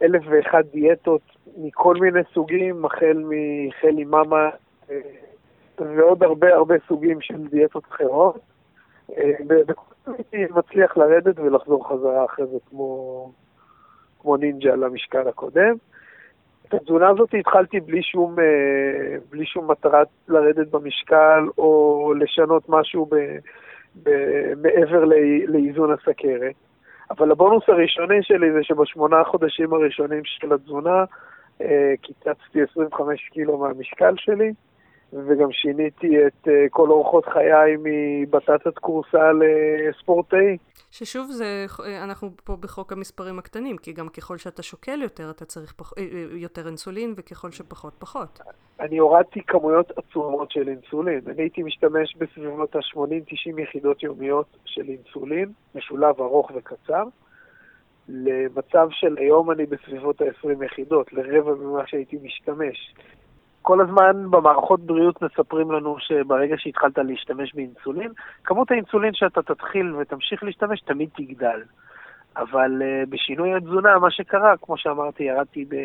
אלף 0.02 0.24
ואחד 0.30 0.64
דיאטות 0.72 1.22
מכל 1.58 1.96
מיני 2.00 2.20
סוגים, 2.34 2.86
החל 2.86 3.24
מחלי 3.24 4.04
מאמה 4.04 4.50
אה, 4.92 5.00
ועוד 5.80 6.24
הרבה 6.24 6.54
הרבה 6.54 6.76
סוגים 6.88 7.22
של 7.22 7.48
דיאטות 7.48 7.84
אחרות. 7.92 8.40
אה, 9.18 9.32
הייתי 10.08 10.54
מצליח 10.56 10.98
לרדת 10.98 11.40
ולחזור 11.40 11.90
חזרה 11.90 12.26
אחרי 12.26 12.46
זה 12.46 12.58
כמו, 12.70 13.32
כמו 14.22 14.38
נינג'ה 14.38 14.76
למשקל 14.76 15.28
הקודם. 15.28 15.76
את 16.68 16.74
התזונה 16.74 17.10
הזאת 17.10 17.30
התחלתי 17.40 17.80
בלי 17.80 18.04
שום, 18.04 18.40
אה, 18.40 19.18
בלי 19.30 19.46
שום 19.46 19.72
מטרה 19.72 20.04
לרדת 20.28 20.68
במשקל 20.68 21.48
או 21.58 22.14
לשנות 22.20 22.64
משהו 22.70 23.06
ב, 23.06 23.16
ב, 24.04 24.10
מעבר 24.62 25.04
לאיזון 25.48 25.92
הסכרת. 25.92 26.56
אבל 27.12 27.32
הבונוס 27.32 27.64
הראשוני 27.68 28.24
שלי 28.24 28.52
זה 28.54 28.60
שבשמונה 28.64 29.22
החודשים 29.22 29.74
הראשונים 29.74 30.22
של 30.26 30.54
התזונה 30.54 31.04
אה, 31.62 31.94
קיצצתי 32.02 32.60
25 32.72 33.30
קילו 33.34 33.58
מהמשקל 33.58 34.14
שלי, 34.18 34.54
וגם 35.14 35.52
שיניתי 35.52 36.28
את 36.28 36.48
אה, 36.48 36.66
כל 36.70 36.90
אורחות 36.90 37.26
חיי 37.26 37.76
מבטטת 37.84 38.78
כורסה 38.80 39.32
לספורטאי. 39.34 40.58
ששוב, 40.92 41.32
זה, 41.32 41.66
אנחנו 42.04 42.30
פה 42.44 42.56
בחוק 42.56 42.94
המספרים 42.94 43.40
הקטנים, 43.40 43.78
כי 43.78 43.94
גם 43.94 44.10
ככל 44.10 44.38
שאתה 44.38 44.64
שוקל 44.64 45.02
יותר, 45.02 45.30
אתה 45.30 45.46
צריך 45.46 45.74
פח, 45.74 45.94
אה, 45.98 46.04
אה, 46.04 46.38
יותר 46.38 46.68
אינסולין, 46.68 47.14
וככל 47.18 47.52
שפחות, 47.52 47.94
פחות. 48.00 48.40
אני 48.80 48.98
הורדתי 48.98 49.42
כמויות 49.42 49.92
עצומות 49.98 50.52
של 50.52 50.68
אינסולין. 50.68 51.22
אני 51.28 51.42
הייתי 51.42 51.64
משתמש 51.64 52.16
בסביבות 52.16 52.76
ה-80-90 52.76 53.62
יחידות 53.62 54.04
יומיות 54.04 54.58
של 54.66 54.84
אינסולין, 54.90 55.52
משולב 55.76 56.22
ארוך 56.22 56.52
וקצר. 56.56 57.04
למצב 58.10 58.88
של 58.92 59.16
היום 59.18 59.52
אני 59.52 59.66
בסביבות 59.66 60.22
ה-20 60.22 60.64
יחידות, 60.66 61.14
לרבע 61.14 61.52
ממה 61.56 61.88
שהייתי 61.88 62.18
משתמש. 62.24 62.94
כל 63.62 63.82
הזמן 63.82 64.32
במערכות 64.32 64.80
בריאות 64.80 65.22
מספרים 65.22 65.72
לנו 65.72 65.96
שברגע 66.00 66.56
שהתחלת 66.58 66.98
להשתמש 66.98 67.56
באינסולין, 67.56 68.12
כמות 68.44 68.72
האינסולין 68.72 69.14
שאתה 69.14 69.42
תתחיל 69.42 69.96
ותמשיך 69.96 70.44
להשתמש 70.44 70.82
תמיד 70.82 71.10
תגדל. 71.16 71.62
אבל 72.38 72.82
uh, 72.82 73.10
בשינוי 73.10 73.54
התזונה, 73.54 74.00
מה 74.00 74.12
שקרה, 74.12 74.58
כמו 74.62 74.78
שאמרתי, 74.78 75.24
ירדתי 75.24 75.66
ב... 75.66 75.76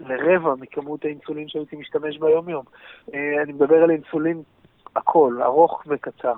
לרבע 0.00 0.54
מכמות 0.54 1.04
האינסולין 1.04 1.48
שהייתי 1.48 1.76
משתמש 1.76 2.18
ביום-יום. 2.18 2.64
Uh, 3.06 3.12
אני 3.42 3.52
מדבר 3.52 3.82
על 3.82 3.90
אינסולין 3.90 4.42
הכל, 4.96 5.38
ארוך 5.42 5.82
וקצר. 5.86 6.34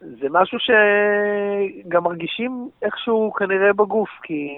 זה 0.00 0.26
משהו 0.30 0.58
שגם 0.58 2.04
מרגישים 2.04 2.70
איכשהו 2.82 3.32
כנראה 3.32 3.72
בגוף, 3.72 4.08
כי 4.22 4.48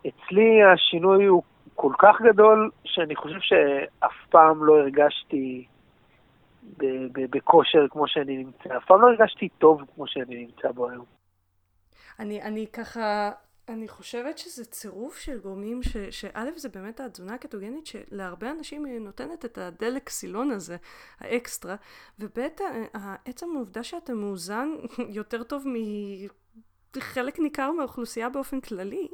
אצלי 0.00 0.62
השינוי 0.64 1.24
הוא 1.24 1.42
כל 1.74 1.92
כך 1.98 2.20
גדול, 2.22 2.70
שאני 2.84 3.16
חושב 3.16 3.40
שאף 3.40 4.26
פעם 4.30 4.64
לא 4.64 4.78
הרגשתי 4.78 5.66
בכושר 7.30 7.86
כמו 7.90 8.08
שאני 8.08 8.36
נמצא. 8.36 8.76
אף 8.76 8.84
פעם 8.84 9.00
לא 9.00 9.08
הרגשתי 9.08 9.48
טוב 9.48 9.82
כמו 9.94 10.06
שאני 10.06 10.36
נמצא 10.36 10.72
בו 10.72 10.90
היום. 10.90 11.04
אני, 12.18 12.42
אני 12.42 12.66
ככה 12.72 13.30
אני 13.70 13.88
חושבת 13.88 14.38
שזה 14.38 14.64
צירוף 14.64 15.16
של 15.16 15.38
גורמים 15.40 15.80
שא' 16.10 16.50
זה 16.56 16.68
באמת 16.68 17.00
התזונה 17.00 17.34
הקטוגנית 17.34 17.86
שלהרבה 17.86 18.50
אנשים 18.50 18.84
היא 18.84 19.00
נותנת 19.00 19.44
את 19.44 19.58
הדלק 19.58 20.08
סילון 20.08 20.50
הזה, 20.50 20.76
האקסטרה, 21.20 21.76
וב' 22.18 22.38
עצם 23.24 23.46
העובדה 23.56 23.82
שאתה 23.82 24.12
מאוזן 24.14 24.68
יותר 25.18 25.42
טוב 25.42 25.64
מחלק 26.96 27.38
ניכר 27.38 27.70
מהאוכלוסייה 27.72 28.28
באופן 28.28 28.60
כללי 28.60 29.08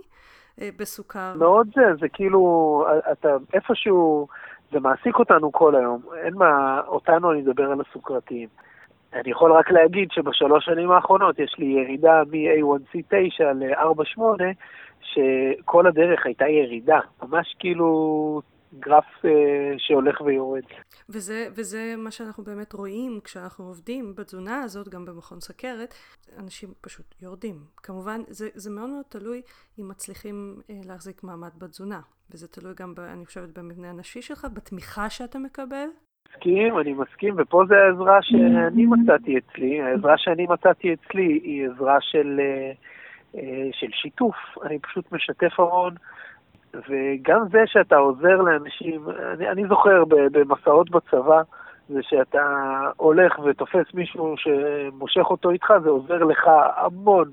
אה, 0.61 0.69
בסוכר. 0.77 1.35
מאוד 1.39 1.69
זה, 1.75 1.83
זה 2.01 2.09
כאילו, 2.13 2.85
אתה 3.13 3.29
איפשהו, 3.53 4.29
זה 4.73 4.81
מעסיק 4.81 5.19
אותנו 5.19 5.53
כל 5.53 5.75
היום. 5.75 6.03
אין 6.17 6.35
מה, 6.35 6.81
אותנו 6.87 7.33
אני 7.33 7.43
מדבר 7.43 7.71
על 7.71 7.81
הסוכרתיים. 7.81 8.49
אני 9.15 9.31
יכול 9.31 9.53
רק 9.53 9.71
להגיד 9.71 10.09
שבשלוש 10.13 10.65
שנים 10.65 10.91
האחרונות 10.91 11.39
יש 11.39 11.55
לי 11.59 11.67
ירידה 11.67 12.23
מ-A1C9 12.27 13.45
ל-4.8, 13.55 14.21
שכל 15.01 15.87
הדרך 15.87 16.27
הייתה 16.27 16.45
ירידה, 16.49 17.01
ממש 17.23 17.55
כאילו 17.59 18.43
גרף 18.79 19.05
אה, 19.25 19.31
שהולך 19.79 20.21
ויורד. 20.21 20.63
וזה, 21.09 21.49
וזה 21.57 21.95
מה 21.99 22.11
שאנחנו 22.11 22.45
באמת 22.45 22.73
רואים 22.73 23.21
כשאנחנו 23.25 23.65
עובדים 23.65 24.15
בתזונה 24.15 24.63
הזאת, 24.63 24.89
גם 24.89 25.05
במכון 25.05 25.41
סכרת, 25.41 25.95
אנשים 26.39 26.69
פשוט 26.81 27.15
יורדים. 27.23 27.61
כמובן, 27.77 28.21
זה, 28.29 28.49
זה 28.55 28.71
מאוד 28.71 28.91
מאוד 28.91 29.05
תלוי 29.09 29.43
אם 29.79 29.89
מצליחים 29.89 30.61
אה, 30.71 30.81
להחזיק 30.85 31.23
מעמד 31.25 31.51
בתזונה, 31.59 32.01
וזה 32.31 32.49
תלוי 32.49 32.73
גם, 32.77 32.95
ב, 32.95 33.01
אני 33.01 33.27
חושבת, 33.27 33.59
במבנה 33.59 33.91
הנשי 33.91 34.23
שלך, 34.23 34.47
בתמיכה 34.55 35.11
שאתה 35.11 35.39
מקבל. 35.39 35.89
מסכים, 36.29 36.79
אני 36.79 36.93
מסכים, 36.93 37.35
ופה 37.39 37.63
זה 37.69 37.75
העזרה 37.77 38.23
שאני 38.23 38.87
מצאתי 38.87 39.39
אצלי. 39.39 39.83
העזרה 39.83 40.19
שאני 40.19 40.47
מצאתי 40.47 40.95
אצלי 40.95 41.41
היא 41.45 41.69
עזרה 41.69 42.01
של, 42.01 42.41
אה, 42.41 42.73
אה, 43.37 43.69
של 43.73 43.87
שיתוף. 43.93 44.37
אני 44.63 44.79
פשוט 44.79 45.13
משתף 45.13 45.61
המון, 45.61 45.95
וגם 46.75 47.49
זה 47.51 47.63
שאתה 47.67 47.97
עוזר 47.97 48.37
לאנשים, 48.37 49.05
אני, 49.33 49.49
אני 49.49 49.67
זוכר 49.69 50.05
במסעות 50.09 50.91
בצבא, 50.91 51.43
זה 51.89 52.01
שאתה 52.03 52.43
הולך 52.97 53.39
ותופס 53.39 53.95
מישהו 53.95 54.35
שמושך 54.37 55.31
אותו 55.31 55.51
איתך, 55.51 55.73
זה 55.83 55.89
עוזר 55.89 56.25
לך 56.25 56.49
המון 56.77 57.31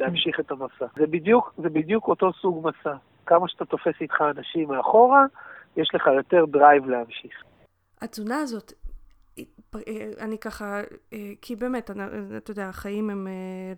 להמשיך 0.00 0.40
את 0.40 0.50
המסע. 0.50 0.86
זה 0.96 1.06
בדיוק, 1.06 1.54
זה 1.56 1.68
בדיוק 1.68 2.08
אותו 2.08 2.32
סוג 2.32 2.68
מסע. 2.68 2.94
כמה 3.26 3.48
שאתה 3.48 3.64
תופס 3.64 4.00
איתך 4.00 4.24
אנשים 4.36 4.68
מאחורה, 4.68 5.24
יש 5.76 5.94
לך 5.94 6.06
יותר 6.06 6.44
drive 6.44 6.88
להמשיך. 6.88 7.42
התזונה 8.00 8.38
הזאת, 8.38 8.72
אני 10.18 10.38
ככה, 10.38 10.80
כי 11.42 11.56
באמת, 11.56 11.90
אתה 12.36 12.50
יודע, 12.50 12.68
החיים 12.68 13.10
הם 13.10 13.26
אה, 13.26 13.32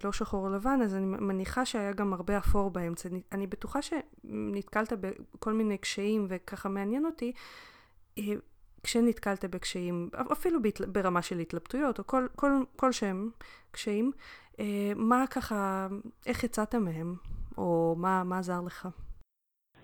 לא 0.05 0.13
שחור 0.13 0.51
לבן, 0.51 0.81
אז 0.83 0.95
אני 0.95 1.07
מניחה 1.07 1.65
שהיה 1.65 1.93
גם 1.93 2.13
הרבה 2.13 2.39
אפור 2.39 2.71
באמצע. 2.71 3.09
אני 3.33 3.47
בטוחה 3.47 3.79
שנתקלת 3.83 4.93
בכל 4.93 5.53
מיני 5.53 5.79
קשיים, 5.79 6.27
וככה 6.29 6.69
מעניין 6.69 7.07
אותי, 7.07 7.33
אה, 8.19 8.23
כשנתקלת 8.83 9.45
בקשיים, 9.45 10.11
אפילו 10.33 10.61
ברמה 10.89 11.23
של 11.23 11.39
התלבטויות, 11.39 11.99
או 11.99 12.07
כל, 12.07 12.27
כל, 12.37 12.53
כל 12.77 12.93
שהם 12.93 13.31
קשיים, 13.71 14.13
אה, 14.61 14.93
מה 14.97 15.25
ככה, 15.31 15.89
איך 16.27 16.45
יצאת 16.45 16.75
מהם, 16.75 17.15
או 17.57 17.97
מה, 17.99 18.25
מה 18.25 18.39
עזר 18.39 18.61
לך? 18.61 18.89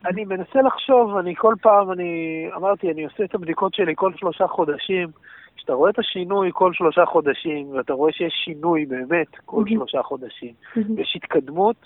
אני 0.06 0.24
מנסה 0.24 0.62
לחשוב, 0.62 1.16
אני 1.16 1.34
כל 1.36 1.54
פעם, 1.62 1.92
אני 1.92 2.44
אמרתי, 2.56 2.90
אני 2.90 3.04
עושה 3.04 3.24
את 3.24 3.34
הבדיקות 3.34 3.74
שלי 3.74 3.92
כל 3.96 4.12
שלושה 4.16 4.46
חודשים. 4.46 5.08
כשאתה 5.56 5.72
רואה 5.72 5.90
את 5.90 5.98
השינוי 5.98 6.50
כל 6.52 6.72
שלושה 6.72 7.06
חודשים, 7.06 7.70
ואתה 7.70 7.92
רואה 7.92 8.12
שיש 8.12 8.32
שינוי 8.44 8.86
באמת 8.86 9.26
כל 9.44 9.64
שלושה 9.68 10.02
חודשים, 10.02 10.52
יש 10.96 11.12
התקדמות, 11.16 11.76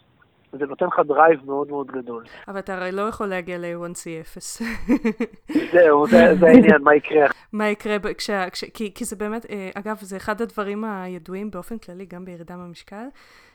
זה 0.52 0.66
נותן 0.66 0.87
לך 0.87 1.00
drive 1.07 1.40
מאוד 1.46 1.68
מאוד 1.68 1.87
גדול. 1.87 2.24
אבל 2.48 2.59
אתה 2.59 2.74
הרי 2.74 2.92
לא 2.92 3.02
יכול 3.02 3.26
להגיע 3.26 3.59
ל-A1C0. 3.59 4.62
זהו, 5.72 6.07
זה, 6.07 6.35
זה 6.40 6.46
העניין, 6.46 6.83
מה 6.83 6.94
יקרה. 6.94 7.26
מה 7.52 7.68
יקרה, 7.68 7.96
כשה, 8.18 8.50
כש, 8.50 8.64
כי, 8.64 8.94
כי 8.94 9.04
זה 9.04 9.16
באמת, 9.16 9.46
אה, 9.50 9.70
אגב, 9.74 9.96
זה 10.00 10.16
אחד 10.16 10.42
הדברים 10.42 10.85
הידועים 10.85 11.50
באופן 11.50 11.78
כללי, 11.78 12.07
גם 12.07 12.24
בירידה 12.24 12.57
במשקל, 12.57 13.04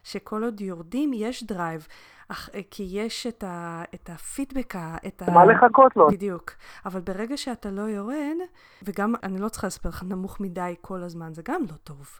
שכל 0.04 0.44
עוד 0.44 0.62
יורדים 0.62 1.12
יש 1.14 1.44
drive. 1.44 1.88
אך, 2.34 2.50
אה, 2.56 2.60
כי 2.72 2.88
יש 2.92 3.28
את, 3.28 3.44
ה, 3.44 3.84
את 3.96 4.10
הפידבק, 4.10 4.76
את 5.08 5.22
ה... 5.22 5.32
מה 5.32 5.46
לחכות 5.46 5.96
לו? 5.96 6.08
בדיוק. 6.08 6.52
אבל 6.86 7.02
ברגע 7.02 7.38
שאתה 7.38 7.72
לא 7.72 7.82
יורד, 7.82 8.38
וגם, 8.84 9.14
אני 9.24 9.42
לא 9.42 9.50
צריכה 9.50 9.68
לספר 9.68 9.90
לך, 9.90 10.04
נמוך 10.04 10.40
מדי 10.40 10.76
כל 10.82 11.04
הזמן, 11.04 11.34
זה 11.34 11.42
גם 11.46 11.62
לא 11.62 11.76
טוב. 11.84 12.20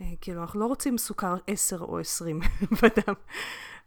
אה, 0.00 0.06
כאילו, 0.20 0.40
אנחנו 0.42 0.60
לא 0.60 0.66
רוצים 0.66 0.98
סוכר 0.98 1.34
10 1.46 1.80
או 1.80 1.98
20 1.98 2.40
בדם. 2.82 3.14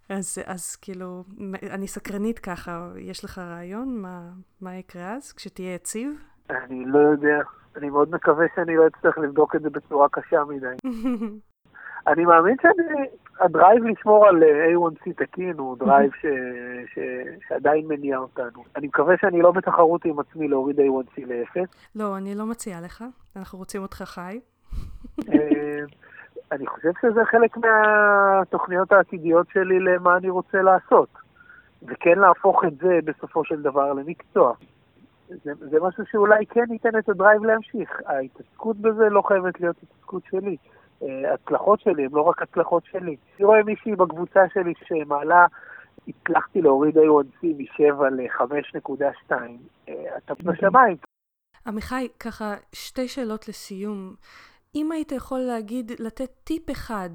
אז, 0.10 0.38
אז 0.46 0.76
כאילו, 0.76 1.24
אני 1.72 1.88
סקרנית 1.88 2.40
ככה, 2.40 2.90
יש 2.98 3.24
לך 3.24 3.38
רעיון 3.38 4.02
מה, 4.02 4.30
מה 4.62 4.76
יקרה 4.76 5.14
אז, 5.14 5.34
כשתהיה 5.34 5.74
יציב? 5.74 6.10
אני 6.50 6.86
לא 6.86 7.00
יודע. 7.00 7.40
אני 7.76 7.90
מאוד 7.90 8.10
מקווה 8.16 8.46
שאני 8.56 8.76
לא 8.76 8.88
אצטרך 8.88 9.18
לבדוק 9.18 9.56
את 9.56 9.62
זה 9.62 9.70
בצורה 9.70 10.08
קשה 10.10 10.44
מדי. 10.44 10.76
אני 12.08 12.26
מאמין 12.26 12.56
שה 13.38 13.55
drive 13.55 13.84
לשמור 13.84 14.28
על 14.28 14.44
אה, 14.44 14.74
A1C 14.74 15.14
תקין 15.18 15.54
הוא 15.58 15.78
drive 15.78 16.12
ש, 16.22 16.26
ש, 16.94 17.00
שעדיין 17.48 17.88
מניע 17.88 18.18
אותנו. 18.18 18.64
אני 18.76 18.88
מקווה 18.88 19.16
שאני 19.22 19.42
לא 19.42 19.52
בתחרות 19.52 20.06
עם 20.06 20.20
עצמי 20.20 20.48
להוריד 20.48 20.80
A1C 20.80 21.26
ל-0. 21.28 21.60
לא, 21.96 22.18
אני 22.18 22.36
לא 22.36 22.46
מציעה 22.46 22.82
לך. 22.82 23.04
אנחנו 23.36 23.60
רוצים 23.60 23.82
אותך 23.82 24.02
חי. 24.06 24.40
אה, 25.30 25.80
אני 26.52 26.68
חושב 26.68 26.92
שזה 27.02 27.26
חלק 27.26 27.58
מהתוכניות 27.58 28.92
העתידיות 28.92 29.48
שלי 29.54 29.80
למה 29.80 30.18
אני 30.18 30.30
רוצה 30.30 30.62
לעשות. 30.62 31.10
וכן 31.88 32.20
להפוך 32.20 32.66
את 32.68 32.78
זה 32.78 33.00
בסופו 33.06 33.46
של 33.46 33.62
דבר 33.62 33.94
למקצוע. 33.94 34.54
זה, 35.28 35.52
זה 35.60 35.78
משהו 35.82 36.04
שאולי 36.12 36.46
כן 36.46 36.66
ייתן 36.70 36.98
את 37.00 37.10
הדרייב 37.10 37.44
להמשיך. 37.44 38.02
ההתעסקות 38.06 38.78
בזה 38.78 39.10
לא 39.10 39.22
חייבת 39.22 39.60
להיות 39.60 39.76
התעסקות 39.84 40.24
שלי. 40.32 40.58
אה, 41.04 41.34
הצלחות 41.34 41.80
שלי, 41.80 42.06
הן 42.06 42.12
לא 42.12 42.22
רק 42.22 42.42
הצלחות 42.42 42.84
שלי. 42.86 43.16
אני 43.38 43.46
רואה 43.46 43.64
מישהי 43.64 43.96
בקבוצה 43.96 44.40
שלי 44.54 44.74
שמעלה, 44.86 45.46
הצלחתי 46.08 46.62
להוריד 46.62 46.98
A1C 46.98 47.44
מ-7 47.44 48.04
ל-5.2. 48.12 49.32
אה, 49.90 50.18
אתה 50.18 50.34
בשמיים. 50.34 50.98
עמיחי, 51.68 52.08
ככה 52.20 52.54
שתי 52.74 53.08
שאלות 53.08 53.48
לסיום. 53.48 54.16
אם 54.76 54.92
היית 54.92 55.12
יכול 55.12 55.40
להגיד, 55.40 55.92
לתת 56.00 56.30
טיפ 56.44 56.72
אחד 56.72 57.10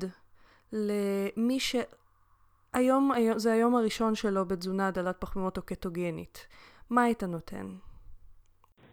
למי 0.72 1.58
שהיום, 1.60 3.10
זה 3.36 3.52
היום 3.52 3.76
הראשון 3.76 4.14
שלו 4.14 4.44
בתזונה 4.44 4.90
דלת 4.90 5.16
פחמימות 5.20 5.56
או 5.56 5.62
קטוגנית, 5.62 6.46
מה 6.90 7.02
היית 7.02 7.22
נותן? 7.22 7.66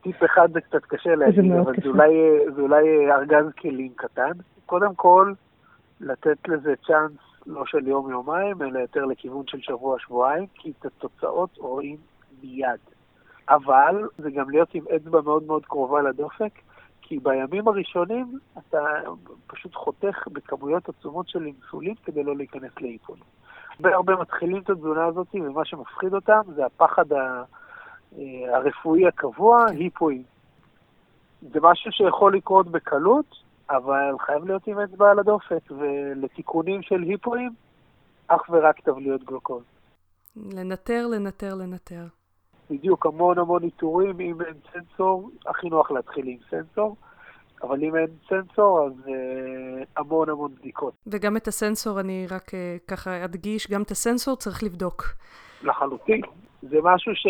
טיפ 0.02 0.24
אחד 0.24 0.50
זה 0.54 0.62
קצת 0.62 0.86
קשה 0.86 1.16
להגיד, 1.16 1.52
אבל 1.52 1.74
זה 1.84 1.90
אולי, 1.90 2.14
זה 2.56 2.62
אולי 2.62 3.12
ארגז 3.12 3.46
כלים 3.62 3.94
קטן. 3.96 4.32
קודם 4.68 4.96
כל, 4.96 5.34
לתת 6.02 6.48
לזה 6.48 6.74
צ'אנס 6.88 7.12
לא 7.46 7.66
של 7.66 7.88
יום-יומיים, 7.88 8.62
אלא 8.62 8.80
יותר 8.80 9.06
לכיוון 9.06 9.48
של 9.48 9.62
שבוע-שבועיים, 9.62 10.46
כי 10.54 10.74
את 10.80 10.86
התוצאות 10.86 11.58
רואים 11.58 11.98
מיד. 12.44 12.80
אבל 13.50 14.08
זה 14.18 14.32
גם 14.32 14.50
להיות 14.50 14.74
עם 14.74 14.84
אצבע 14.96 15.22
מאוד 15.22 15.44
מאוד 15.44 15.66
קרובה 15.66 16.02
לדופק, 16.02 16.52
כי 17.02 17.20
בימים 17.20 17.68
הראשונים 17.68 18.40
אתה 18.58 18.80
פשוט 19.48 19.76
חותך 19.76 20.28
בכמויות 20.28 20.90
עצומות 20.90 21.30
של 21.30 21.46
אינסולין 21.46 21.96
כדי 22.04 22.24
לא 22.24 22.36
להיכנס 22.36 22.72
לאיפון. 22.82 23.18
הרבה 23.72 23.96
הרבה 23.96 24.16
מתחילים 24.16 24.58
את 24.58 24.70
התזונה 24.70 25.06
הזאת, 25.06 25.28
ומה 25.34 25.66
שמפחיד 25.66 26.14
אותם 26.14 26.42
זה 26.56 26.66
הפחד 26.66 27.14
ה... 27.14 27.44
אה, 28.18 28.58
הרפואי 28.58 29.08
הקבוע, 29.08 29.66
היפואים. 29.70 30.24
זה 31.42 31.60
משהו 31.62 31.92
שיכול 31.92 32.36
לקרות 32.36 32.68
בקלות, 32.68 33.47
אבל 33.70 34.16
חייב 34.20 34.46
להיות 34.46 34.68
עם 34.68 34.80
אצבע 34.80 35.12
על 35.12 35.20
הדופק, 35.20 35.72
ולתיקונים 35.72 36.82
של 36.82 37.02
היפואים, 37.02 37.52
אך 38.28 38.42
ורק 38.50 38.80
תבליות 38.80 39.24
גלוקוז. 39.24 39.64
לנטר, 40.36 41.08
לנטר, 41.08 41.56
לנטר. 41.56 42.06
בדיוק, 42.70 43.06
המון 43.06 43.38
המון 43.38 43.64
איתורים, 43.64 44.20
אם 44.20 44.42
אין 44.42 44.54
סנסור, 44.74 45.30
הכי 45.46 45.70
נוח 45.70 45.92
להתחיל 45.92 46.28
עם 46.28 46.38
סנסור, 46.50 46.96
אבל 47.64 47.84
אם 47.84 47.96
אין 47.96 48.08
סנסור, 48.30 48.86
אז 48.86 48.94
אה, 49.08 49.84
המון 49.98 50.30
המון 50.30 50.56
בדיקות. 50.56 50.94
וגם 51.08 51.38
את 51.38 51.48
הסנסור, 51.48 52.00
אני 52.00 52.28
רק 52.32 52.54
אה, 52.54 52.78
ככה 52.88 53.26
אדגיש, 53.26 53.72
גם 53.72 53.82
את 53.82 53.92
הסנסור 53.92 54.36
צריך 54.36 54.64
לבדוק. 54.64 55.04
לחלוטין. 55.64 56.22
זה 56.62 56.78
משהו 56.84 57.16
ש... 57.16 57.28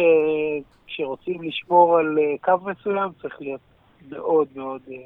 שרוצים 0.88 1.42
לשמור 1.44 1.98
על 1.98 2.18
אה, 2.20 2.36
קו 2.42 2.66
מסוים, 2.66 3.12
צריך 3.22 3.42
להיות 3.42 3.62
מאוד 4.10 4.48
מאוד 4.56 4.82
אה, 4.92 4.98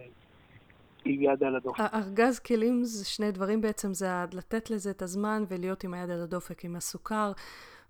עם 1.05 1.21
יד 1.21 1.43
על 1.43 1.55
הדופק. 1.55 1.79
ארגז 1.93 2.39
כלים 2.39 2.83
זה 2.83 3.05
שני 3.05 3.31
דברים 3.31 3.61
בעצם, 3.61 3.93
זה 3.93 4.07
לתת 4.33 4.69
לזה 4.69 4.91
את 4.91 5.01
הזמן 5.01 5.43
ולהיות 5.47 5.83
עם 5.83 5.93
היד 5.93 6.09
על 6.09 6.21
הדופק 6.21 6.65
עם 6.65 6.75
הסוכר. 6.75 7.31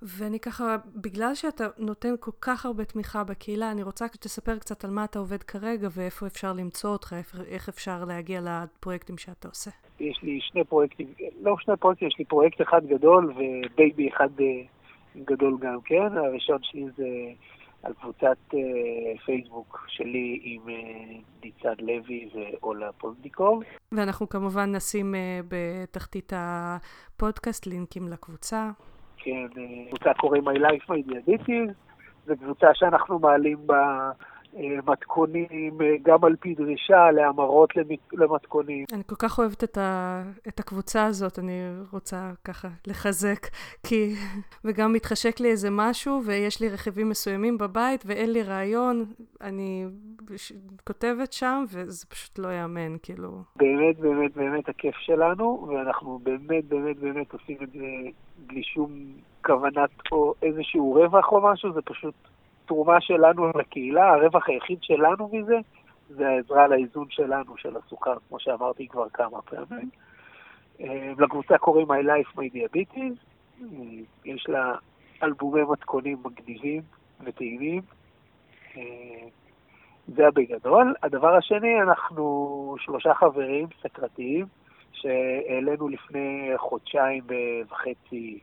ואני 0.02 0.40
ככה, 0.40 0.76
בגלל 0.96 1.36
שאתה 1.36 1.68
נותן 1.78 2.14
כל 2.20 2.32
כך 2.42 2.66
הרבה 2.66 2.86
תמיכה 2.86 3.24
בקהילה, 3.24 3.72
אני 3.72 3.84
רוצה 3.84 4.06
שתספר 4.08 4.58
קצת 4.58 4.84
על 4.84 4.92
מה 4.92 5.04
אתה 5.04 5.20
עובד 5.20 5.44
כרגע 5.44 5.88
ואיפה 5.92 6.28
אפשר 6.28 6.54
למצוא 6.54 6.90
אותך, 6.90 7.16
איך 7.48 7.70
אפשר 7.70 8.06
להגיע 8.06 8.42
לפרויקטים 8.42 9.18
שאתה 9.18 9.48
עושה. 9.48 9.72
יש 10.00 10.20
לי 10.24 10.40
שני 10.42 10.64
פרויקטים, 10.64 11.08
לא 11.42 11.56
שני 11.60 11.78
פרויקטים, 11.78 12.08
יש 12.08 12.16
לי 12.20 12.26
פרויקט 12.26 12.62
אחד 12.62 12.86
גדול 12.86 13.34
ו 13.36 13.51
baby 13.51 14.10
אחד 14.10 14.30
אה, 14.40 14.46
גדול 15.26 15.58
גם 15.60 15.82
כן. 15.86 16.18
הראשון 16.18 16.58
שלי 16.62 16.86
זה 16.98 17.08
על 17.84 17.94
קבוצת 17.94 18.38
אה, 18.54 18.58
פייסבוק 19.26 19.86
שלי 19.88 20.40
עם 20.44 20.62
אה, 20.68 21.44
ניצן 21.44 21.74
לוי 21.80 22.30
ואולה 22.34 22.92
פולדיקוב. 22.92 23.64
ואנחנו 23.92 24.30
כמובן 24.30 24.76
נשים 24.76 25.14
אה, 25.14 25.18
בתחתית 25.50 26.34
הפודקאסט 26.36 27.68
לינקים 27.68 28.08
לקבוצה. 28.08 28.70
כן, 29.18 29.48
לקבוצה 29.88 30.14
קוראים 30.14 30.48
My 30.48 30.58
Life 30.58 30.90
My 30.90 31.12
Diabetes, 31.12 31.72
זו 32.26 32.34
קבוצה 32.38 32.68
שאנחנו 32.74 33.20
מעלים 33.20 33.68
בה 33.68 34.12
מתכונים 34.88 35.78
גם 36.02 36.24
על 36.24 36.36
פי 36.36 36.56
דרישה, 36.56 37.12
להמרות 37.12 37.70
למתכונים. 38.14 38.86
אני 38.94 39.04
כל 39.08 39.16
כך 39.16 39.40
אוהבת 39.40 39.64
את, 39.64 39.78
ה, 39.78 40.24
את 40.48 40.60
הקבוצה 40.60 41.06
הזאת, 41.06 41.40
אני 41.40 41.62
רוצה 41.92 42.32
ככה 42.46 42.68
לחזק, 42.88 43.48
כי... 43.84 44.14
וגם 44.66 44.94
מתחשק 44.94 45.40
לי 45.40 45.50
איזה 45.50 45.70
משהו, 45.72 46.22
ויש 46.26 46.62
לי 46.62 46.70
רכיבים 46.70 47.10
מסוימים 47.10 47.58
בבית, 47.58 48.04
ואין 48.06 48.32
לי 48.32 48.44
רעיון, 48.44 49.06
אני 49.42 49.86
כותבת 50.88 51.34
שם, 51.34 51.64
וזה 51.68 52.06
פשוט 52.06 52.40
לא 52.40 52.48
ייאמן, 52.48 52.98
כאילו. 53.04 53.30
באמת, 53.56 54.00
באמת, 54.00 54.34
באמת 54.34 54.70
הכיף 54.70 54.96
שלנו, 54.96 55.68
ואנחנו 55.70 56.20
באמת, 56.24 56.66
באמת, 56.66 56.98
באמת 56.98 57.34
עושים 57.34 57.58
את 57.64 57.72
זה 57.72 57.86
בלי 58.38 58.64
שום 58.64 58.92
כוונת 59.46 59.90
או 60.12 60.34
איזשהו 60.42 60.94
רווח 60.94 61.32
או 61.32 61.52
משהו, 61.52 61.74
זה 61.74 61.82
פשוט 61.82 62.16
התרומה 62.72 63.02
שלנו 63.02 63.50
לקהילה, 63.60 64.14
הרווח 64.14 64.50
היחיד 64.50 64.84
שלנו 64.84 65.30
מזה, 65.34 65.58
זה 66.10 66.30
העזרה 66.30 66.68
לאיזון 66.68 67.06
שלנו, 67.10 67.58
של 67.58 67.78
הסוכר, 67.78 68.16
כמו 68.30 68.40
שאמרתי 68.40 68.88
כבר 68.88 69.10
כמה 69.10 69.42
פעמים. 69.42 69.90
אה, 70.82 71.12
לקבוצה 71.20 71.58
קוראים 71.58 71.88
My 71.92 72.06
Life 72.06 72.38
My 72.38 72.56
Diabetes, 72.56 73.16
אה, 73.62 73.68
יש 74.26 74.46
לה 74.50 74.74
אלבומי 75.24 75.62
מתכונים 75.70 76.18
מגניבים 76.26 76.82
וטעימים. 77.24 77.82
אה, 78.78 79.28
זה 80.08 80.24
בגדול. 80.36 80.96
הדבר 81.04 81.36
השני, 81.36 81.82
אנחנו 81.82 82.76
שלושה 82.80 83.14
חברים 83.14 83.68
סקרתיים, 83.82 84.46
שהעלינו 84.94 85.88
לפני 85.90 86.52
חודשיים 86.58 87.24
וחצי 87.70 88.40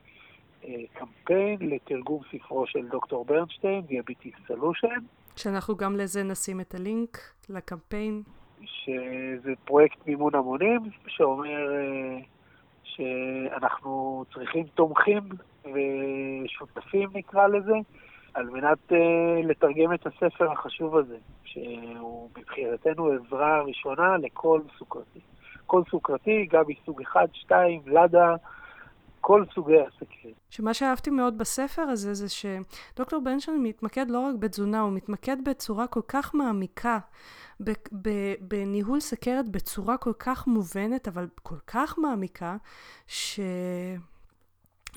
קמפיין 0.92 1.56
לתרגום 1.60 2.20
ספרו 2.30 2.66
של 2.66 2.88
דוקטור 2.88 3.24
ברנשטיין, 3.24 3.82
Diabetes 3.88 4.50
Solution. 4.50 5.00
שאנחנו 5.36 5.76
גם 5.76 5.96
לזה 5.96 6.22
נשים 6.22 6.60
את 6.60 6.74
הלינק 6.74 7.18
לקמפיין. 7.48 8.22
שזה 8.64 9.52
פרויקט 9.64 10.06
מימון 10.06 10.34
המונים, 10.34 10.80
שאומר 11.06 11.72
אה, 11.72 12.18
שאנחנו 12.82 14.24
צריכים 14.34 14.66
תומכים 14.74 15.22
ושותפים 15.64 17.08
נקרא 17.14 17.46
לזה, 17.46 17.74
על 18.34 18.50
מנת 18.50 18.78
uh, 18.92 18.94
לתרגם 19.46 19.94
את 19.94 20.06
הספר 20.06 20.52
החשוב 20.52 20.96
הזה, 20.96 21.16
שהוא 21.44 22.30
מבחינתנו 22.38 23.12
עזרה 23.12 23.62
ראשונה 23.62 24.16
לכל 24.16 24.60
סוכרתי. 24.78 25.20
כל 25.66 25.82
סוכרתי, 25.90 26.46
גם 26.50 26.64
מסוג 26.68 27.02
1, 27.02 27.20
2, 27.34 27.80
לדה, 27.86 28.34
כל 29.20 29.44
סוגי 29.54 29.80
הסכרת. 29.80 30.32
שמה 30.50 30.74
שאהבתי 30.74 31.10
מאוד 31.10 31.38
בספר 31.38 31.82
הזה 31.82 32.14
זה 32.14 32.26
שדוקטור 32.28 33.20
בנשטיין 33.24 33.62
מתמקד 33.62 34.10
לא 34.10 34.20
רק 34.20 34.34
בתזונה, 34.34 34.80
הוא 34.80 34.92
מתמקד 34.92 35.36
בצורה 35.44 35.86
כל 35.86 36.00
כך 36.08 36.34
מעמיקה, 36.34 36.98
בניהול 38.40 39.00
סכרת 39.00 39.48
בצורה 39.48 39.96
כל 39.96 40.12
כך 40.18 40.46
מובנת, 40.46 41.08
אבל 41.08 41.26
כל 41.42 41.58
כך 41.66 41.98
מעמיקה, 41.98 42.56
ש... 43.06 43.40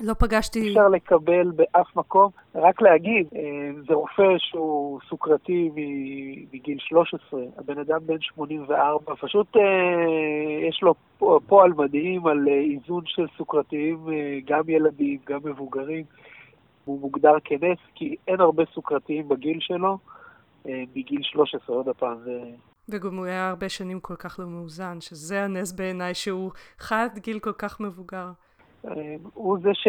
לא 0.02 0.14
פגשתי... 0.14 0.68
אפשר 0.68 0.88
לקבל 0.88 1.50
באף 1.50 1.96
מקום. 1.96 2.30
רק 2.54 2.82
להגיד, 2.82 3.26
אה, 3.36 3.70
זה 3.88 3.94
רופא 3.94 4.38
שהוא 4.38 5.00
סוכרתי 5.08 5.70
מגיל 6.52 6.78
13, 6.78 7.40
הבן 7.58 7.78
אדם 7.78 7.98
בן 8.06 8.20
84, 8.20 9.14
פשוט 9.20 9.56
אה, 9.56 9.62
יש 10.68 10.82
לו 10.82 10.94
פועל 11.46 11.72
מדהים 11.72 12.26
על 12.26 12.48
אה, 12.48 12.54
איזון 12.54 13.02
של 13.06 13.26
סוכרתיים, 13.36 14.06
גם 14.46 14.68
ילדים, 14.68 15.18
גם 15.26 15.40
מבוגרים. 15.44 16.04
הוא 16.84 17.00
מוגדר 17.00 17.34
כנס, 17.44 17.78
כי 17.94 18.16
אין 18.28 18.40
הרבה 18.40 18.62
סוכרתיים 18.74 19.28
בגיל 19.28 19.58
שלו, 19.60 19.98
מגיל 20.66 21.22
13, 21.22 21.76
עוד 21.76 21.86
פעם, 21.98 22.18
זה... 22.24 22.40
וגם 22.88 23.16
הוא 23.16 23.26
היה 23.26 23.48
הרבה 23.48 23.68
שנים 23.68 24.00
כל 24.00 24.16
כך 24.16 24.38
לא 24.38 24.46
מאוזן, 24.46 25.00
שזה 25.00 25.44
הנס 25.44 25.72
בעיניי 25.72 26.14
שהוא 26.14 26.50
חד 26.78 27.08
גיל 27.18 27.38
כל 27.38 27.52
כך 27.52 27.80
מבוגר. 27.80 28.30
הוא 29.34 29.58
זה 29.62 29.70
ש... 29.74 29.88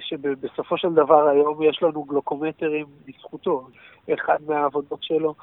שבסופו 0.00 0.78
של 0.78 0.94
דבר 0.94 1.28
היום 1.28 1.62
יש 1.62 1.82
לנו 1.82 2.04
גלוקומטרים 2.04 2.86
בזכותו. 3.06 3.68
אחד 4.14 4.38
מהעבודות 4.46 5.02
שלו. 5.02 5.34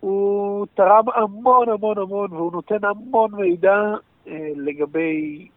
הוא 0.00 0.66
תרם 0.74 1.04
המון 1.14 1.68
המון 1.68 1.98
המון, 1.98 2.32
והוא 2.32 2.52
נותן 2.52 2.84
המון 2.84 3.34
מידע 3.34 3.94
אה, 4.26 4.48
לגבי 4.56 5.48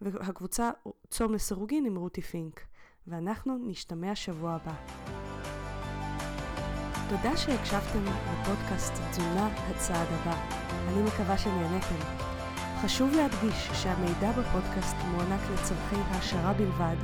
והקבוצה 0.00 0.70
צום 1.10 1.34
לסירוגין 1.34 1.86
עם 1.86 1.96
רותי 1.96 2.22
פינק. 2.22 2.60
ואנחנו 3.06 3.58
נשתמע 3.60 4.14
שבוע 4.14 4.52
הבא. 4.52 4.74
תודה 7.08 7.36
שהקשבתם 7.36 8.04
לפודקאסט 8.04 8.92
תזונה 9.10 9.46
הצעד 9.46 10.08
הבא. 10.10 10.36
אני 10.88 11.02
מקווה 11.02 11.38
שנהניתם. 11.38 12.33
חשוב 12.82 13.14
להדגיש 13.14 13.70
שהמידע 13.82 14.32
בפודקאסט 14.32 14.96
מוענק 15.10 15.40
לצורכי 15.52 15.96
העשרה 15.96 16.52
בלבד, 16.52 16.96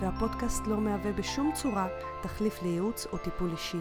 והפודקאסט 0.00 0.66
לא 0.66 0.80
מהווה 0.80 1.12
בשום 1.12 1.52
צורה 1.54 1.86
תחליף 2.22 2.62
לייעוץ 2.62 3.06
או 3.12 3.18
טיפול 3.18 3.50
אישי. 3.52 3.80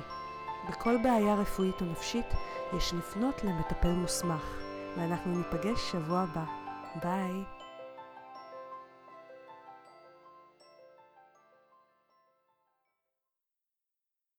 בכל 0.69 0.97
בעיה 1.03 1.35
רפואית 1.35 1.81
או 1.81 1.85
נפשית 1.85 2.25
יש 2.77 2.93
לפנות 2.93 3.43
למטפל 3.43 3.91
מוסמך, 3.91 4.43
ואנחנו 4.97 5.37
ניפגש 5.37 5.91
שבוע 5.91 6.19
הבא. 6.19 6.43
ביי. 7.03 7.56